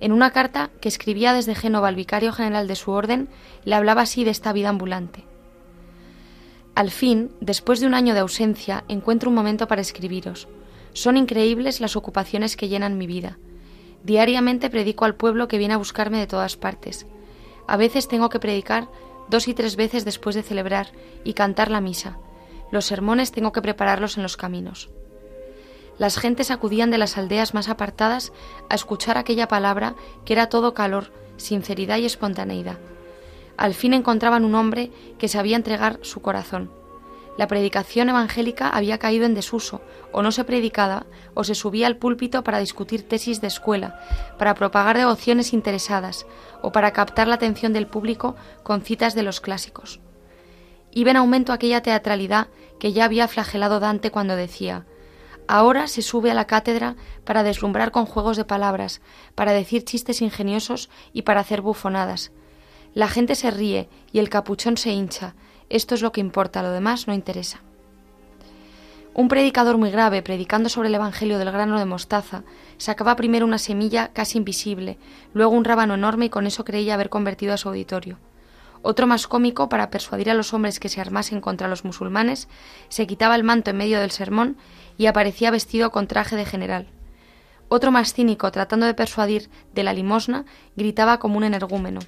[0.00, 3.28] En una carta que escribía desde Génova al vicario general de su orden,
[3.64, 5.24] le hablaba así de esta vida ambulante.
[6.74, 10.48] Al fin, después de un año de ausencia, encuentro un momento para escribiros.
[10.92, 13.38] Son increíbles las ocupaciones que llenan mi vida.
[14.02, 17.06] Diariamente predico al pueblo que viene a buscarme de todas partes.
[17.66, 18.88] A veces tengo que predicar
[19.28, 22.18] dos y tres veces después de celebrar y cantar la misa.
[22.70, 24.90] Los sermones tengo que prepararlos en los caminos.
[25.98, 28.32] Las gentes acudían de las aldeas más apartadas
[28.68, 32.78] a escuchar aquella palabra que era todo calor, sinceridad y espontaneidad.
[33.56, 36.70] Al fin encontraban un hombre que sabía entregar su corazón.
[37.36, 41.96] La predicación evangélica había caído en desuso, o no se predicaba, o se subía al
[41.96, 44.00] púlpito para discutir tesis de escuela,
[44.38, 46.26] para propagar devociones interesadas,
[46.62, 50.00] o para captar la atención del público con citas de los clásicos.
[50.92, 52.48] Iba en aumento aquella teatralidad
[52.78, 54.86] que ya había flagelado Dante cuando decía
[55.46, 59.00] Ahora se sube a la cátedra para deslumbrar con juegos de palabras,
[59.34, 62.30] para decir chistes ingeniosos y para hacer bufonadas.
[62.94, 65.34] La gente se ríe y el capuchón se hincha.
[65.68, 67.62] Esto es lo que importa, lo demás no interesa.
[69.12, 72.44] Un predicador muy grave, predicando sobre el Evangelio del grano de mostaza,
[72.78, 74.98] sacaba primero una semilla casi invisible,
[75.34, 78.18] luego un rábano enorme y con eso creía haber convertido a su auditorio.
[78.82, 82.48] Otro más cómico, para persuadir a los hombres que se armasen contra los musulmanes,
[82.88, 84.56] se quitaba el manto en medio del sermón
[84.96, 86.86] y aparecía vestido con traje de general.
[87.68, 90.44] Otro más cínico, tratando de persuadir de la limosna,
[90.76, 92.00] gritaba como un energúmeno.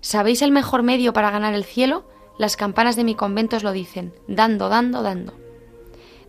[0.00, 2.04] ¿Sabéis el mejor medio para ganar el cielo?
[2.38, 5.32] Las campanas de mi convento os lo dicen, dando, dando, dando.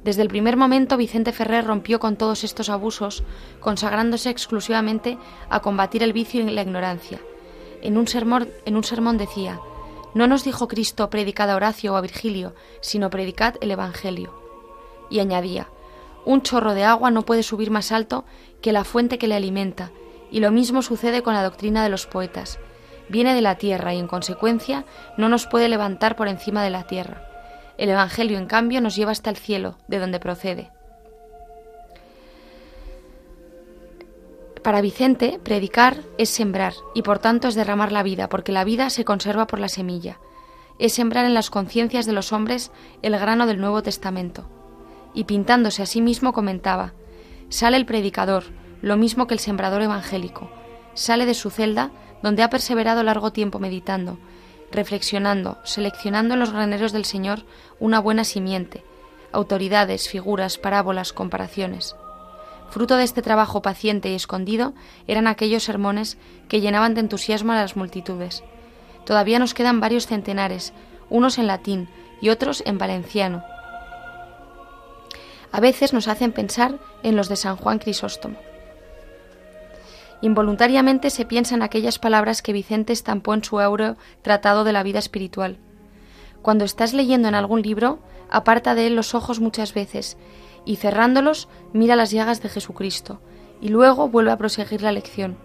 [0.03, 3.23] Desde el primer momento Vicente Ferrer rompió con todos estos abusos,
[3.59, 5.17] consagrándose exclusivamente
[5.49, 7.19] a combatir el vicio y la ignorancia,
[7.83, 9.59] en un sermón, decía,
[10.13, 14.33] no nos dijo Cristo predicad a Horacio o a Virgilio, sino predicad el Evangelio.
[15.09, 15.67] Y añadía,
[16.25, 18.23] un chorro de agua no puede subir más alto
[18.61, 19.91] que la fuente que le alimenta,
[20.31, 22.57] y lo mismo sucede con la doctrina de los poetas.
[23.09, 24.85] Viene de la tierra y en consecuencia
[25.17, 27.27] no nos puede levantar por encima de la tierra.
[27.77, 30.71] El Evangelio, en cambio, nos lleva hasta el cielo, de donde procede.
[34.63, 38.89] Para Vicente, predicar es sembrar y por tanto es derramar la vida, porque la vida
[38.89, 40.19] se conserva por la semilla.
[40.79, 42.71] Es sembrar en las conciencias de los hombres
[43.01, 44.49] el grano del Nuevo Testamento.
[45.13, 46.93] Y pintándose a sí mismo comentaba,
[47.49, 48.45] sale el predicador,
[48.81, 50.49] lo mismo que el sembrador evangélico,
[50.93, 54.17] sale de su celda, donde ha perseverado largo tiempo meditando,
[54.71, 57.43] reflexionando, seleccionando en los graneros del Señor
[57.81, 58.85] una buena simiente,
[59.33, 61.97] autoridades, figuras, parábolas, comparaciones.
[62.73, 64.73] Fruto de este trabajo paciente y escondido
[65.05, 66.17] eran aquellos sermones
[66.49, 68.43] que llenaban de entusiasmo a las multitudes.
[69.05, 70.73] Todavía nos quedan varios centenares,
[71.11, 71.87] unos en latín
[72.19, 73.43] y otros en valenciano.
[75.51, 78.37] A veces nos hacen pensar en los de San Juan Crisóstomo.
[80.21, 84.81] Involuntariamente se piensa en aquellas palabras que Vicente estampó en su euro tratado de la
[84.81, 85.59] vida espiritual.
[86.41, 87.99] Cuando estás leyendo en algún libro,
[88.31, 90.17] aparta de él los ojos muchas veces
[90.65, 93.19] y cerrándolos mira las llagas de Jesucristo
[93.61, 95.37] y luego vuelve a proseguir la lección.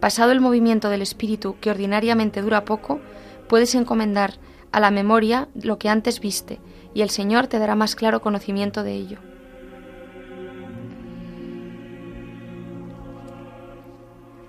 [0.00, 3.00] Pasado el movimiento del espíritu que ordinariamente dura poco,
[3.48, 4.34] puedes encomendar
[4.70, 6.60] a la memoria lo que antes viste
[6.94, 9.18] y el Señor te dará más claro conocimiento de ello.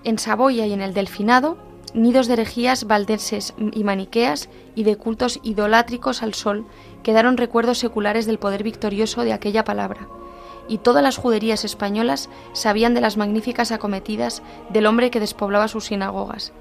[0.04, 1.58] En Saboya y en el Delfinado,
[1.94, 6.66] nidos de herejías valdenses y maniqueas y de cultos idolátricos al sol
[7.02, 10.08] quedaron recuerdos seculares del poder victorioso de aquella palabra,
[10.68, 15.86] y todas las juderías españolas sabían de las magníficas acometidas del hombre que despoblaba sus
[15.86, 16.52] sinagogas.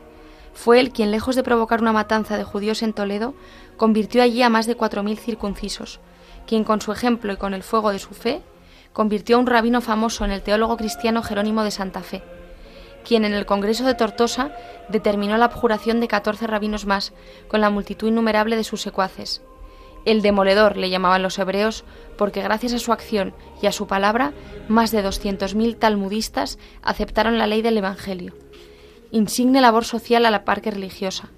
[0.54, 3.34] Fue él quien, lejos de provocar una matanza de judíos en Toledo,
[3.78, 6.00] convirtió allí a más de cuatro mil circuncisos,
[6.48, 8.42] quien con su ejemplo y con el fuego de su fe,
[8.94, 12.24] convirtió a un rabino famoso en el teólogo cristiano Jerónimo de Santa Fe,
[13.06, 14.52] quien en el Congreso de Tortosa
[14.90, 17.14] determinó la abjuración de catorce rabinos más,
[17.48, 19.42] con la multitud innumerable de sus secuaces.
[20.06, 21.84] El demoledor le llamaban los hebreos,
[22.18, 24.34] porque gracias a su acción y a su palabra,
[24.68, 28.34] más de 200.000 talmudistas aceptaron la ley del Evangelio.
[29.12, 31.30] Insigne labor social a la par que religiosa.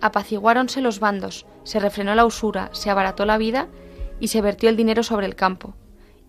[0.00, 3.68] Apaciguáronse los bandos, se refrenó la usura, se abarató la vida
[4.18, 5.74] y se vertió el dinero sobre el campo.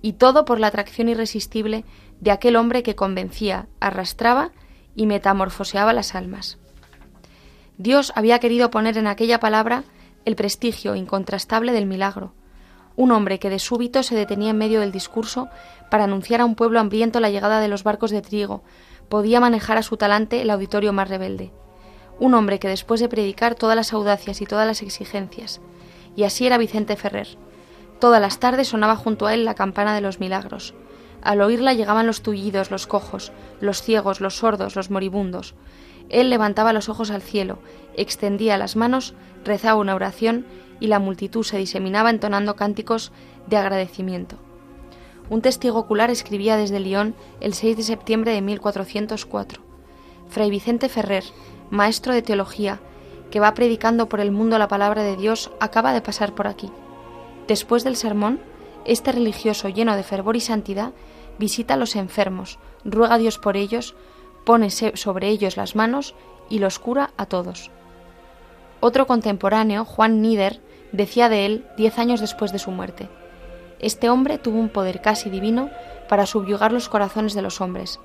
[0.02, 1.86] Y todo por la atracción irresistible
[2.20, 4.52] de aquel hombre que convencía, arrastraba
[4.96, 6.58] y metamorfoseaba las almas.
[7.78, 9.84] Dios había querido poner en aquella palabra
[10.26, 12.34] el prestigio incontrastable del milagro,
[12.96, 15.50] un hombre que de súbito se detenía en medio del discurso
[15.90, 18.64] para anunciar a un pueblo hambriento la llegada de los barcos de trigo,
[19.10, 21.52] podía manejar a su talante el auditorio más rebelde.
[22.20, 25.62] Un hombre que después de predicar todas las audacias y todas las exigencias,
[26.16, 27.28] y así era Vicente Ferrer.
[28.00, 30.74] Todas las tardes sonaba junto a él la campana de los milagros.
[31.22, 35.56] Al oírla llegaban los tullidos, los cojos, los ciegos, los sordos, los moribundos.
[36.12, 37.60] Él levantaba los ojos al cielo,
[37.96, 39.14] extendía las manos,
[39.46, 40.46] rezaba una oración
[40.82, 43.12] y la multitud se diseminaba entonando cánticos
[43.48, 44.36] de agradecimiento.
[45.30, 49.62] Un testigo ocular escribía desde Lyon el 6 de septiembre de 1404.
[50.28, 51.24] Fray Vicente Ferrer,
[51.70, 52.82] maestro de teología,
[53.32, 56.70] que va predicando por el mundo la palabra de Dios, acaba de pasar por aquí.
[57.48, 58.42] Después del sermón,
[58.84, 60.92] este religioso lleno de fervor y santidad
[61.40, 63.96] visita a los enfermos, ruega a Dios por ellos,
[64.46, 66.16] pone sobre ellos las manos
[66.50, 67.72] y los cura a todos.
[68.80, 70.60] Otro contemporáneo, Juan Nieder,
[70.92, 73.10] decía de él diez años después de su muerte.
[73.80, 75.70] Este hombre tuvo un poder casi divino
[76.10, 78.00] para subyugar los corazones de los hombres.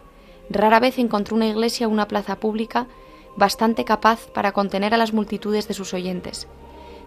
[0.48, 2.86] Rara vez encontró una iglesia o una plaza pública
[3.36, 6.46] bastante capaz para contener a las multitudes de sus oyentes.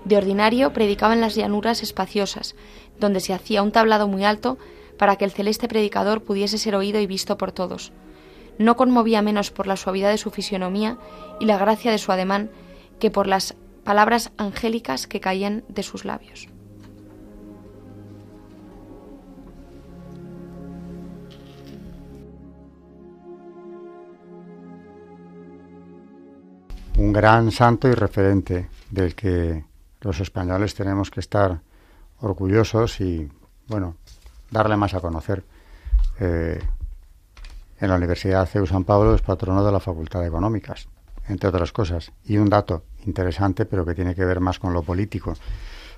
[0.05, 2.55] De ordinario predicaba en las llanuras espaciosas,
[2.99, 4.57] donde se hacía un tablado muy alto
[4.97, 7.91] para que el celeste predicador pudiese ser oído y visto por todos.
[8.60, 10.97] No conmovía menos por la suavidad de su fisionomía
[11.39, 12.51] y la gracia de su ademán
[12.99, 13.55] que por las
[13.86, 16.49] palabras angélicas que caían de sus labios.
[26.97, 29.64] Un gran santo y referente del que
[30.01, 31.62] los españoles tenemos que estar
[32.20, 33.32] orgullosos y,
[33.68, 33.95] bueno,
[34.51, 35.45] darle más a conocer.
[36.20, 36.60] Eh,
[37.80, 40.88] en la Universidad CEU San Pablo es patrono de la Facultad de Económicas,
[41.27, 42.11] entre otras cosas.
[42.25, 45.34] Y un dato interesante, pero que tiene que ver más con lo político.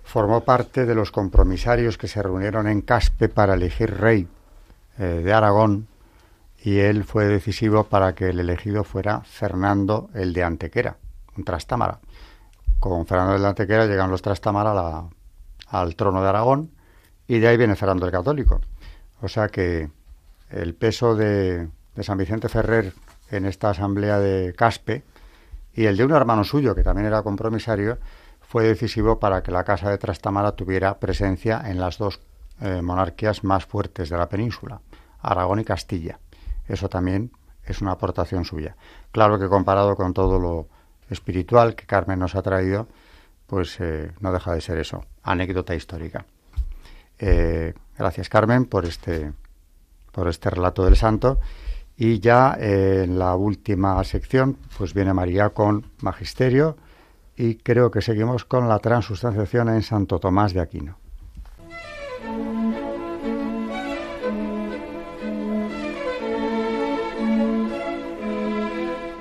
[0.04, 4.28] Formó parte de los compromisarios que se reunieron en Caspe para elegir rey
[4.98, 5.88] eh, de Aragón
[6.64, 10.98] y él fue decisivo para que el elegido fuera Fernando el de Antequera,
[11.38, 12.00] un Trastámara.
[12.80, 15.06] Con Fernando el de Antequera llegan los Trastámara
[15.68, 16.72] al trono de Aragón
[17.28, 18.62] y de ahí viene Fernando el Católico.
[19.22, 19.90] O sea que
[20.52, 21.70] el peso de,
[22.02, 22.94] San Vicente Ferrer
[23.30, 25.04] en esta asamblea de Caspe
[25.74, 27.98] y el de un hermano suyo, que también era compromisario,
[28.42, 32.20] fue decisivo para que la Casa de Trastamara tuviera presencia en las dos
[32.60, 34.82] eh, monarquías más fuertes de la península,
[35.22, 36.20] Aragón y Castilla.
[36.68, 37.32] Eso también
[37.64, 38.76] es una aportación suya.
[39.12, 40.68] Claro que comparado con todo lo
[41.10, 42.88] espiritual que Carmen nos ha traído,
[43.48, 46.26] pues eh, no deja de ser eso, anécdota histórica.
[47.20, 49.34] Eh, gracias Carmen por este,
[50.12, 51.40] por este relato del santo.
[51.98, 56.78] Y ya eh, en la última sección, pues viene María con Magisterio
[57.36, 60.98] y creo que seguimos con la transustanciación en Santo Tomás de Aquino.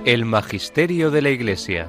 [0.04, 1.88] El Magisterio de la Iglesia.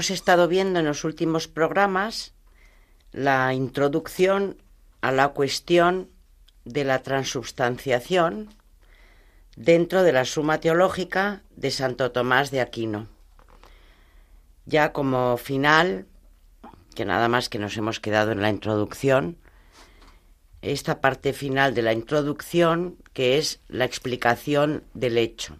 [0.00, 2.32] Hemos estado viendo en los últimos programas
[3.12, 4.56] la introducción
[5.02, 6.08] a la cuestión
[6.64, 8.48] de la transubstanciación
[9.56, 13.08] dentro de la Suma Teológica de Santo Tomás de Aquino.
[14.64, 16.06] Ya como final,
[16.94, 19.36] que nada más que nos hemos quedado en la introducción,
[20.62, 25.58] esta parte final de la introducción que es la explicación del hecho.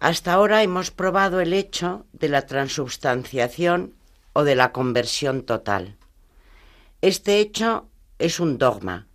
[0.00, 3.94] Hasta ahora hemos probado el hecho de la transubstanciación
[4.32, 5.98] o de la conversión total.
[7.02, 7.86] Este hecho
[8.18, 9.08] es un dogma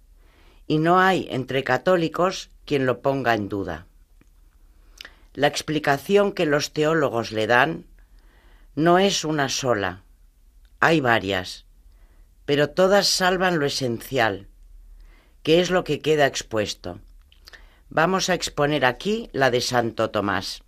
[0.67, 3.88] y no hay entre católicos quien lo ponga en duda.
[5.33, 7.86] La explicación que los teólogos le dan
[8.75, 10.03] no es una sola,
[10.79, 11.65] hay varias,
[12.45, 14.47] pero todas salvan lo esencial,
[15.41, 16.99] que es lo que queda expuesto.
[17.89, 20.64] Vamos a exponer aquí la de Santo Tomás.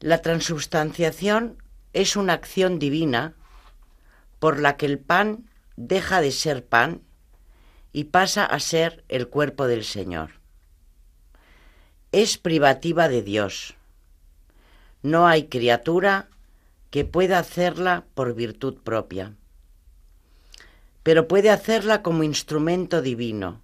[0.00, 1.56] La transubstanciación
[1.94, 3.34] es una acción divina
[4.38, 7.00] por la que el pan deja de ser pan
[7.94, 10.32] y pasa a ser el cuerpo del Señor.
[12.12, 13.74] Es privativa de Dios.
[15.02, 16.28] No hay criatura
[16.90, 19.32] que pueda hacerla por virtud propia,
[21.02, 23.62] pero puede hacerla como instrumento divino.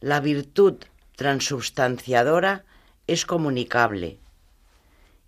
[0.00, 0.76] La virtud
[1.16, 2.64] transubstanciadora
[3.08, 4.21] es comunicable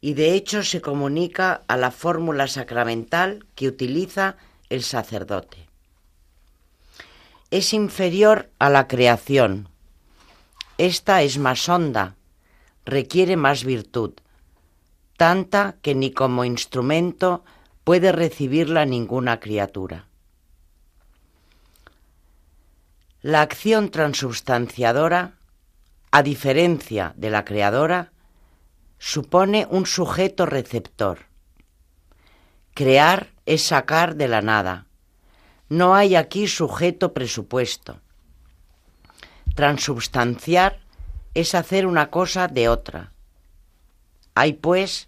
[0.04, 4.36] y de hecho se comunica a la fórmula sacramental que utiliza
[4.68, 5.66] el sacerdote.
[7.50, 9.70] Es inferior a la creación.
[10.76, 12.16] Esta es más honda,
[12.84, 14.12] requiere más virtud,
[15.16, 17.42] tanta que ni como instrumento
[17.82, 20.06] puede recibirla ninguna criatura.
[23.22, 25.38] La acción transubstanciadora,
[26.10, 28.12] a diferencia de la creadora,
[29.04, 31.26] supone un sujeto receptor.
[32.72, 34.86] Crear es sacar de la nada.
[35.68, 38.00] No hay aquí sujeto presupuesto.
[39.54, 40.80] Transubstanciar
[41.34, 43.12] es hacer una cosa de otra.
[44.34, 45.06] Hay, pues,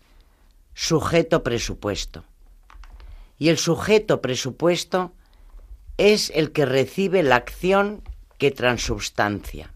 [0.75, 2.23] sujeto presupuesto.
[3.39, 5.13] Y el sujeto presupuesto
[5.97, 8.03] es el que recibe la acción
[8.37, 9.73] que transubstancia.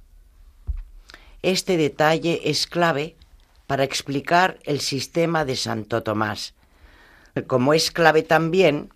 [1.40, 3.16] Este detalle es clave
[3.70, 6.54] para explicar el sistema de Santo Tomás,
[7.46, 8.92] como es clave también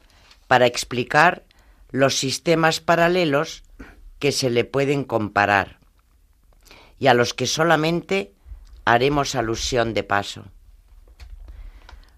[0.49, 1.45] para explicar
[1.93, 3.63] los sistemas paralelos
[4.19, 5.79] que se le pueden comparar
[6.99, 8.33] y a los que solamente
[8.85, 10.43] haremos alusión de paso.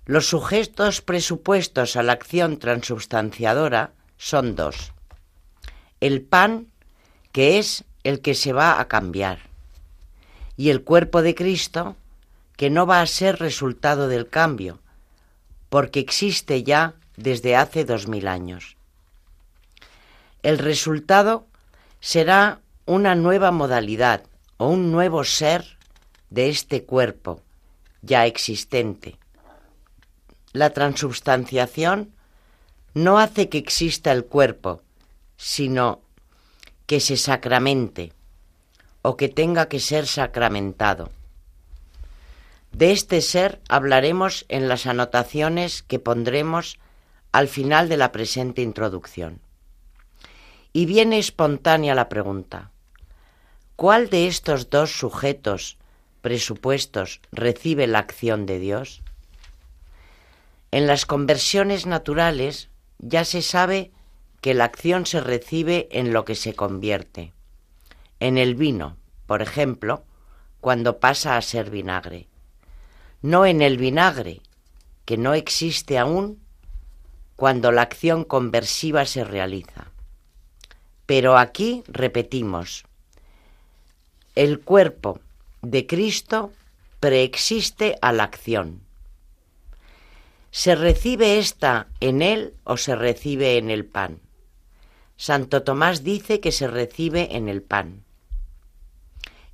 [0.06, 4.94] Los sujetos presupuestos a la acción transubstanciadora son dos.
[6.00, 6.68] El pan,
[7.32, 9.40] que es el que se va a cambiar,
[10.56, 11.96] y el cuerpo de Cristo,
[12.56, 14.80] que no va a ser resultado del cambio,
[15.68, 18.76] porque existe ya desde hace dos mil años.
[20.42, 21.46] El resultado
[22.00, 24.24] será una nueva modalidad
[24.58, 25.76] o un nuevo ser
[26.30, 27.42] de este cuerpo
[28.02, 29.18] ya existente.
[30.52, 32.12] La transubstanciación
[32.94, 34.82] no hace que exista el cuerpo,
[35.36, 36.00] sino
[36.86, 38.12] que se sacramente
[39.02, 41.10] o que tenga que ser sacramentado.
[42.72, 46.78] De este ser hablaremos en las anotaciones que pondremos
[47.32, 49.40] al final de la presente introducción.
[50.72, 52.70] Y viene espontánea la pregunta,
[53.76, 55.78] ¿cuál de estos dos sujetos
[56.20, 59.02] presupuestos recibe la acción de Dios?
[60.70, 63.90] En las conversiones naturales ya se sabe
[64.42, 67.32] que la acción se recibe en lo que se convierte.
[68.20, 68.96] En el vino,
[69.26, 70.04] por ejemplo,
[70.60, 72.28] cuando pasa a ser vinagre
[73.22, 74.40] no en el vinagre,
[75.04, 76.40] que no existe aún
[77.36, 79.90] cuando la acción conversiva se realiza.
[81.06, 82.84] Pero aquí repetimos,
[84.34, 85.20] el cuerpo
[85.62, 86.52] de Cristo
[87.00, 88.80] preexiste a la acción.
[90.50, 94.20] ¿Se recibe esta en él o se recibe en el pan?
[95.16, 98.04] Santo Tomás dice que se recibe en el pan.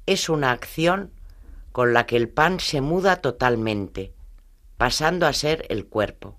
[0.07, 1.11] Es una acción
[1.73, 4.13] con la que el pan se muda totalmente,
[4.77, 6.37] pasando a ser el cuerpo.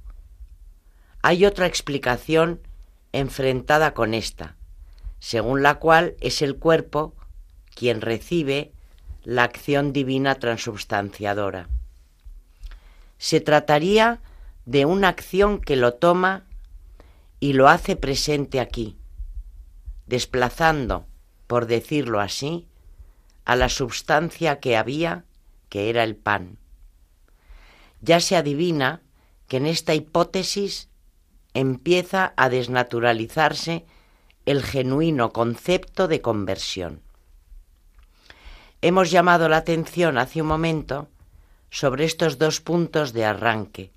[1.21, 2.61] Hay otra explicación
[3.11, 4.55] enfrentada con esta,
[5.19, 7.15] según la cual es el cuerpo
[7.73, 8.71] quien recibe
[9.23, 11.69] la acción divina transubstanciadora.
[13.17, 14.21] Se trataría
[14.65, 16.43] de una acción que lo toma
[17.39, 18.97] y lo hace presente aquí,
[20.07, 21.05] desplazando,
[21.47, 22.67] por decirlo así,
[23.45, 25.25] a la substancia que había,
[25.69, 26.57] que era el pan.
[28.01, 29.01] Ya se adivina
[29.47, 30.89] que en esta hipótesis
[31.53, 33.85] empieza a desnaturalizarse
[34.45, 37.01] el genuino concepto de conversión.
[38.81, 41.07] Hemos llamado la atención hace un momento
[41.69, 43.91] sobre estos dos puntos de arranque,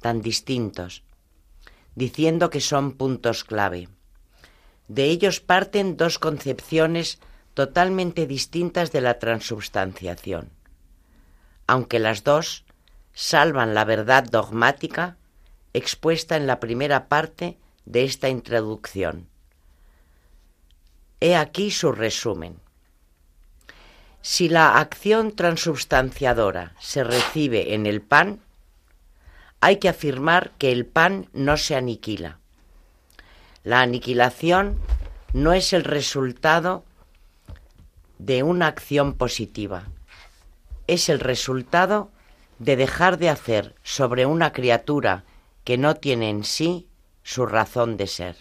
[0.00, 1.04] tan distintos,
[1.94, 3.88] diciendo que son puntos clave.
[4.88, 7.20] De ellos parten dos concepciones
[7.54, 10.50] totalmente distintas de la transubstanciación.
[11.66, 12.64] aunque las dos
[13.14, 15.16] salvan la verdad dogmática
[15.72, 19.28] expuesta en la primera parte de esta introducción.
[21.20, 22.60] He aquí su resumen.
[24.20, 28.40] Si la acción transubstanciadora se recibe en el pan,
[29.60, 32.38] hay que afirmar que el pan no se aniquila.
[33.62, 34.78] La aniquilación
[35.32, 36.84] no es el resultado
[38.18, 39.84] de una acción positiva,
[40.86, 42.10] es el resultado
[42.58, 45.24] de dejar de hacer sobre una criatura
[45.64, 46.88] que no tiene en sí
[47.22, 48.36] su razón de ser.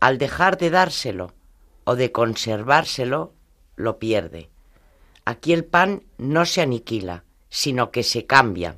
[0.00, 1.32] Al dejar de dárselo
[1.84, 3.32] o de conservárselo,
[3.76, 4.48] lo pierde.
[5.24, 8.76] Aquí el pan no se aniquila, sino que se cambia.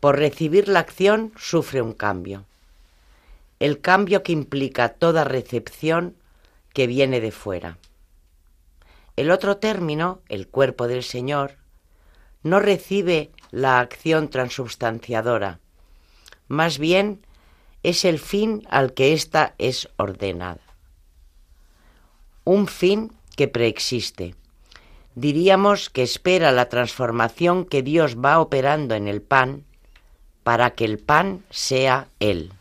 [0.00, 2.46] Por recibir la acción sufre un cambio.
[3.58, 6.16] El cambio que implica toda recepción
[6.72, 7.78] que viene de fuera.
[9.16, 11.56] El otro término, el cuerpo del Señor,
[12.42, 15.60] no recibe la acción transubstanciadora,
[16.50, 17.24] más bien
[17.84, 20.60] es el fin al que ésta es ordenada.
[22.44, 24.34] Un fin que preexiste.
[25.14, 29.64] Diríamos que espera la transformación que Dios va operando en el pan
[30.42, 32.52] para que el pan sea Él.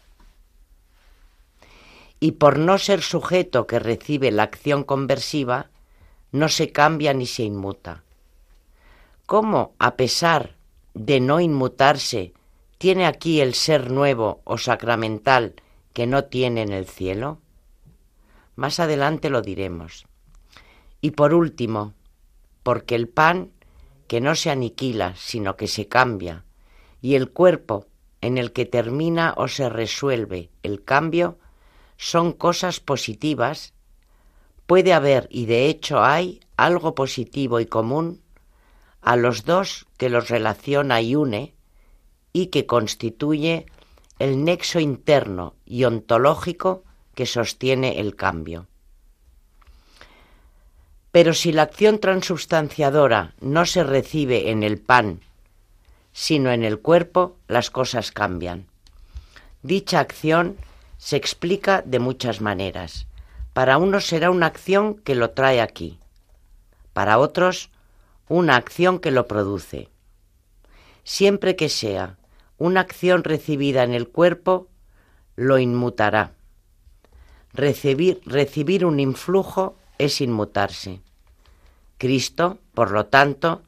[2.19, 5.69] Y por no ser sujeto que recibe la acción conversiva,
[6.31, 8.03] no se cambia ni se inmuta.
[9.25, 10.55] ¿Cómo, a pesar
[10.93, 12.33] de no inmutarse,
[12.77, 15.55] tiene aquí el ser nuevo o sacramental
[15.93, 17.39] que no tiene en el cielo?
[18.55, 20.05] Más adelante lo diremos.
[21.01, 21.93] Y por último,
[22.63, 23.51] porque el pan
[24.07, 26.43] que no se aniquila, sino que se cambia,
[27.01, 27.85] y el cuerpo
[28.21, 31.37] en el que termina o se resuelve el cambio,
[31.99, 33.73] son cosas positivas,
[34.65, 38.21] puede haber, y de hecho hay, algo positivo y común
[39.01, 41.53] a los dos que los relaciona y une
[42.31, 43.65] y que constituye
[44.17, 46.85] el nexo interno y ontológico
[47.15, 48.67] que sostiene el cambio.
[51.11, 55.19] Pero si la acción transubstanciadora no se recibe en el pan,
[56.13, 58.67] sino en el cuerpo, las cosas cambian.
[59.63, 60.55] Dicha acción
[60.99, 63.07] se explica de muchas maneras.
[63.53, 65.97] Para unos será una acción que lo trae aquí,
[66.93, 67.71] para otros
[68.27, 69.89] una acción que lo produce.
[71.03, 72.17] Siempre que sea
[72.57, 74.67] una acción recibida en el cuerpo,
[75.35, 76.33] lo inmutará.
[77.53, 81.01] Recibir, recibir un influjo es inmutarse.
[81.97, 83.63] Cristo, por lo tanto,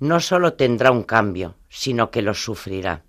[0.00, 3.02] no sólo tendrá un cambio, sino que lo sufrirá.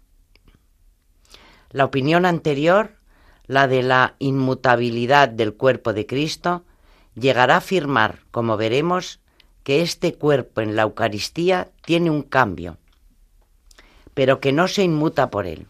[1.72, 2.97] La opinión anterior,
[3.48, 6.64] la de la inmutabilidad del cuerpo de Cristo,
[7.16, 9.20] llegará a afirmar, como veremos,
[9.64, 12.78] que este cuerpo en la Eucaristía tiene un cambio,
[14.14, 15.68] pero que no se inmuta por él.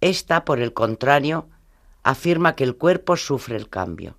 [0.00, 1.46] Esta, por el contrario,
[2.02, 4.16] afirma que el cuerpo sufre el cambio.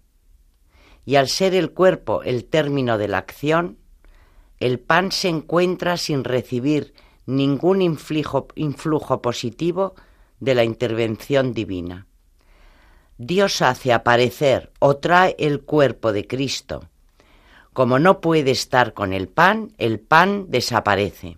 [1.06, 3.78] Y al ser el cuerpo el término de la acción,
[4.60, 6.94] el pan se encuentra sin recibir
[7.26, 9.96] ningún influjo positivo
[10.40, 12.08] de la intervención divina.
[13.18, 16.89] Dios hace aparecer o trae el cuerpo de Cristo
[17.74, 21.38] como no puede estar con el pan, el pan desaparece.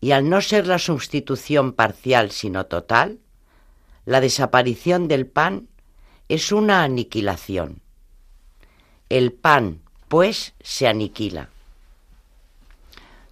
[0.00, 3.18] Y al no ser la sustitución parcial sino total,
[4.04, 5.68] la desaparición del pan
[6.28, 7.80] es una aniquilación.
[9.08, 11.48] El pan, pues, se aniquila.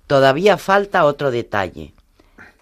[0.06, 1.92] Todavía falta otro detalle,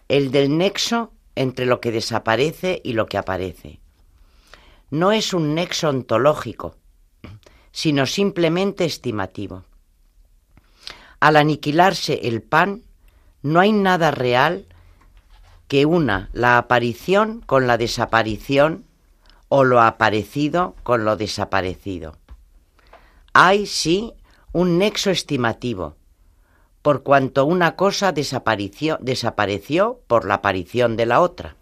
[0.09, 3.79] el del nexo entre lo que desaparece y lo que aparece.
[4.91, 6.77] No es un nexo ontológico,
[7.73, 9.65] sino simplemente estimativo.
[11.21, 12.83] Al aniquilarse el pan,
[13.43, 14.67] no hay nada real
[15.69, 18.85] que una la aparición con la desaparición
[19.49, 22.17] o lo aparecido con lo desaparecido.
[23.33, 24.15] Hay, sí,
[24.53, 25.97] un nexo estimativo,
[26.83, 31.58] por cuanto una cosa desapareció, desapareció por la aparición de la otra.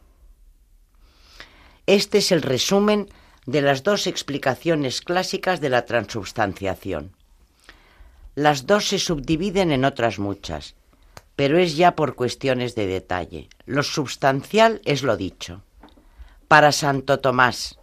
[1.87, 3.09] Este es el resumen
[3.47, 7.12] de las dos explicaciones clásicas de la transubstanciación.
[8.34, 10.74] Las dos se subdividen en otras muchas,
[11.37, 13.49] pero es ya por cuestiones de detalle.
[13.66, 15.62] Lo substancial es lo dicho.
[16.49, 17.78] Para Santo Tomás,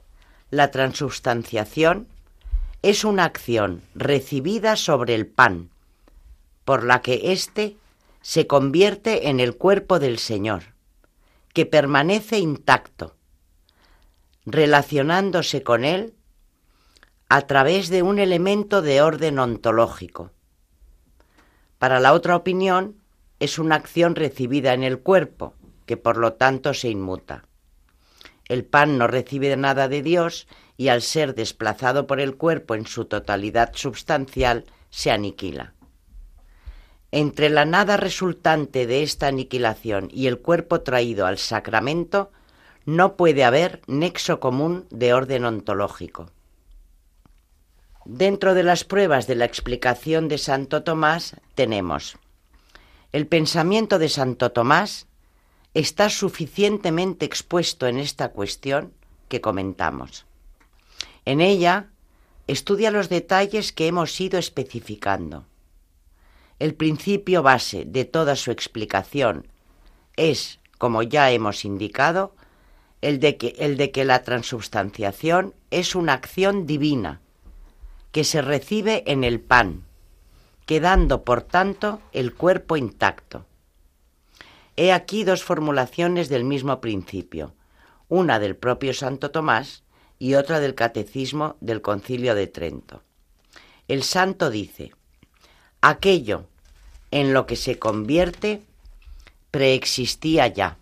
[0.51, 2.07] la transubstanciación
[2.81, 5.69] es una acción recibida sobre el pan,
[6.65, 7.77] por la que éste
[8.21, 10.63] se convierte en el cuerpo del Señor,
[11.53, 13.15] que permanece intacto,
[14.45, 16.13] relacionándose con él
[17.29, 20.31] a través de un elemento de orden ontológico.
[21.79, 22.97] Para la otra opinión,
[23.39, 25.53] es una acción recibida en el cuerpo,
[25.85, 27.45] que por lo tanto se inmuta.
[28.47, 32.85] El pan no recibe nada de Dios y al ser desplazado por el cuerpo en
[32.85, 35.73] su totalidad substancial, se aniquila.
[37.11, 42.31] Entre la nada resultante de esta aniquilación y el cuerpo traído al sacramento,
[42.85, 46.31] no puede haber nexo común de orden ontológico.
[48.05, 52.17] Dentro de las pruebas de la explicación de Santo Tomás tenemos
[53.13, 55.05] el pensamiento de Santo Tomás
[55.75, 58.91] está suficientemente expuesto en esta cuestión
[59.29, 60.25] que comentamos.
[61.23, 61.91] En ella
[62.47, 65.45] estudia los detalles que hemos ido especificando.
[66.57, 69.47] El principio base de toda su explicación
[70.15, 72.35] es, como ya hemos indicado,
[73.03, 77.19] el de que, el de que la transubstanciación es una acción divina
[78.13, 79.83] que se recibe en el pan,
[80.65, 83.45] quedando por tanto el cuerpo intacto.
[84.77, 87.53] He aquí dos formulaciones del mismo principio,
[88.07, 89.83] una del propio Santo Tomás
[90.17, 93.03] y otra del Catecismo del Concilio de Trento.
[93.89, 94.93] El santo dice,
[95.81, 96.47] aquello
[97.11, 98.61] en lo que se convierte
[99.51, 100.77] preexistía ya,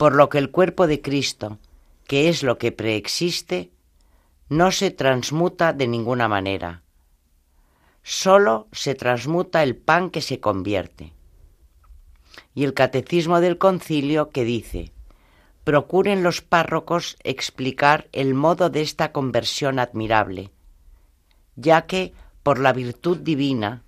[0.00, 1.58] por lo que el cuerpo de Cristo,
[2.06, 3.70] que es lo que preexiste,
[4.48, 6.80] no se transmuta de ninguna manera,
[8.02, 11.12] solo se transmuta el pan que se convierte.
[12.54, 14.90] Y el Catecismo del Concilio que dice,
[15.64, 20.50] procuren los párrocos explicar el modo de esta conversión admirable,
[21.56, 23.82] ya que, por la virtud divina,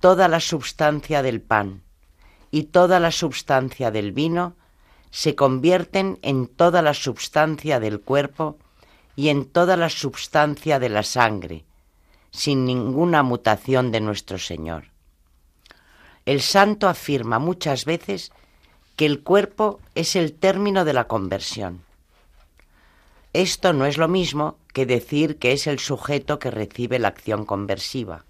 [0.00, 1.84] toda la substancia del pan
[2.50, 4.56] y toda la substancia del vino
[5.14, 8.58] se convierten en toda la substancia del cuerpo
[9.14, 11.64] y en toda la substancia de la sangre,
[12.32, 14.86] sin ninguna mutación de nuestro Señor.
[16.26, 18.32] El santo afirma muchas veces
[18.96, 21.84] que el cuerpo es el término de la conversión.
[23.32, 27.44] Esto no es lo mismo que decir que es el sujeto que recibe la acción
[27.44, 28.24] conversiva.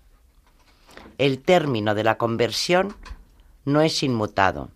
[1.17, 2.95] El término de la conversión
[3.65, 4.69] no es inmutado,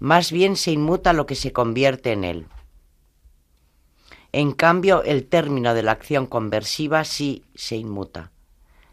[0.00, 2.46] más bien se inmuta lo que se convierte en él.
[4.32, 8.32] En cambio, el término de la acción conversiva sí se inmuta.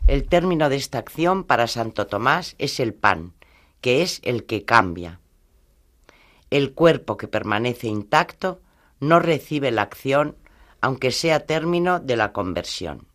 [0.06, 3.34] El término de esta acción para Santo Tomás es el pan,
[3.82, 5.20] que es el que cambia.
[6.50, 8.62] El cuerpo que permanece intacto
[9.00, 10.36] no recibe la acción
[10.82, 13.08] aunque sea término de la conversión.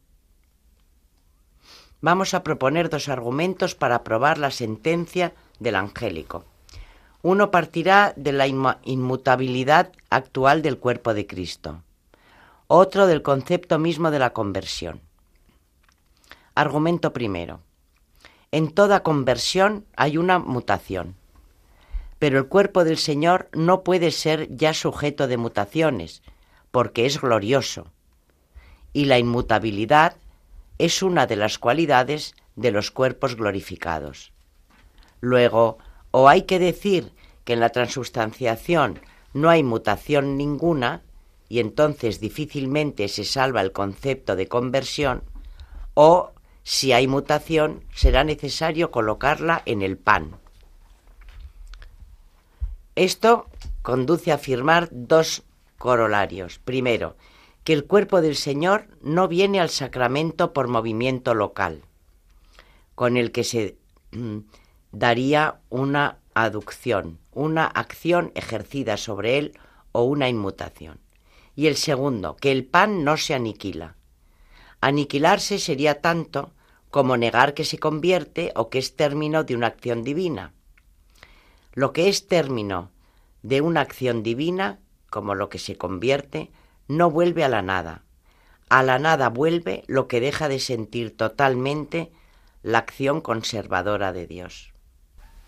[2.00, 6.44] Vamos a proponer dos argumentos para probar la sentencia del angélico.
[7.22, 11.82] Uno partirá de la inmutabilidad actual del cuerpo de Cristo,
[12.66, 15.00] otro del concepto mismo de la conversión.
[16.56, 17.60] Argumento primero.
[18.50, 21.14] En toda conversión hay una mutación.
[22.18, 26.22] Pero el cuerpo del Señor no puede ser ya sujeto de mutaciones,
[26.70, 27.86] porque es glorioso.
[28.92, 30.16] Y la inmutabilidad
[30.78, 34.32] es una de las cualidades de los cuerpos glorificados.
[35.20, 35.78] Luego,
[36.12, 37.12] o hay que decir
[37.44, 39.00] que en la transubstanciación
[39.34, 41.02] no hay mutación ninguna,
[41.48, 45.24] y entonces difícilmente se salva el concepto de conversión,
[45.94, 46.30] o
[46.62, 50.36] si hay mutación, será necesario colocarla en el pan.
[52.94, 53.48] Esto
[53.82, 55.42] conduce a afirmar dos
[55.78, 56.58] corolarios.
[56.58, 57.16] Primero,
[57.64, 61.82] que el cuerpo del Señor no viene al sacramento por movimiento local,
[62.94, 63.76] con el que se
[64.12, 64.38] mm,
[64.92, 69.58] daría una aducción, una acción ejercida sobre él
[69.92, 71.00] o una inmutación.
[71.56, 73.96] Y el segundo, que el pan no se aniquila,
[74.82, 76.50] Aniquilarse sería tanto
[76.90, 80.52] como negar que se convierte o que es término de una acción divina.
[81.72, 82.90] Lo que es término
[83.42, 86.50] de una acción divina, como lo que se convierte,
[86.88, 88.02] no vuelve a la nada.
[88.68, 92.10] A la nada vuelve lo que deja de sentir totalmente
[92.64, 94.71] la acción conservadora de Dios.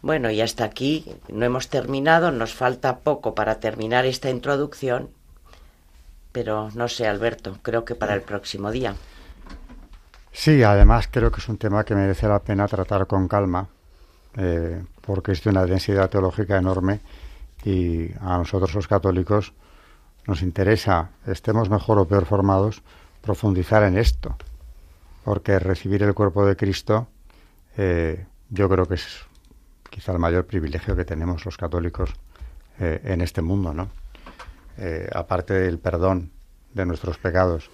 [0.05, 5.09] Bueno, y hasta aquí no hemos terminado, nos falta poco para terminar esta introducción,
[6.31, 8.97] pero no sé, Alberto, creo que para el próximo día.
[10.31, 13.67] Sí, además creo que es un tema que merece la pena tratar con calma,
[14.37, 17.01] eh, porque es de una densidad teológica enorme
[17.65, 19.55] y a nosotros los católicos
[20.27, 22.83] nos interesa, estemos mejor o peor formados,
[23.23, 24.37] profundizar en esto,
[25.25, 27.09] porque recibir el cuerpo de Cristo
[27.79, 29.25] eh, yo creo que es
[29.95, 32.11] quizá el mayor privilegio que tenemos los católicos
[32.81, 33.89] eh, en este mundo, ¿no?
[35.15, 36.33] aparte del perdón
[36.73, 37.71] de nuestros pecados,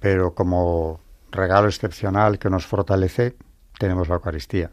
[0.00, 0.98] pero como
[1.30, 3.36] regalo excepcional que nos fortalece,
[3.78, 4.70] tenemos la Eucaristía.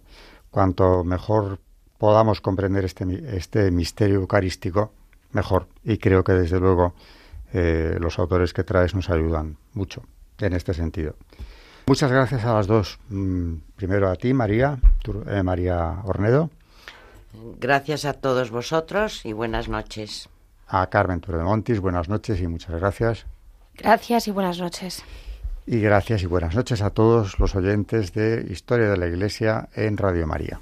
[0.50, 1.60] cuanto mejor
[1.98, 3.04] podamos comprender este,
[3.36, 4.94] este misterio eucarístico,
[5.34, 5.68] mejor.
[5.84, 6.94] Y creo que desde luego
[7.54, 10.04] eh, los autores que traes nos ayudan mucho
[10.40, 11.16] en este sentido.
[11.88, 13.00] Muchas gracias a las dos.
[13.10, 14.78] Mm, primero a ti, María,
[15.28, 16.50] eh, María Ornedo.
[17.60, 20.30] Gracias a todos vosotros y buenas noches.
[20.68, 23.26] A Carmen Montis, buenas noches y muchas gracias.
[23.76, 25.04] Gracias y buenas noches.
[25.66, 29.98] Y gracias y buenas noches a todos los oyentes de Historia de la Iglesia en
[29.98, 30.62] Radio María.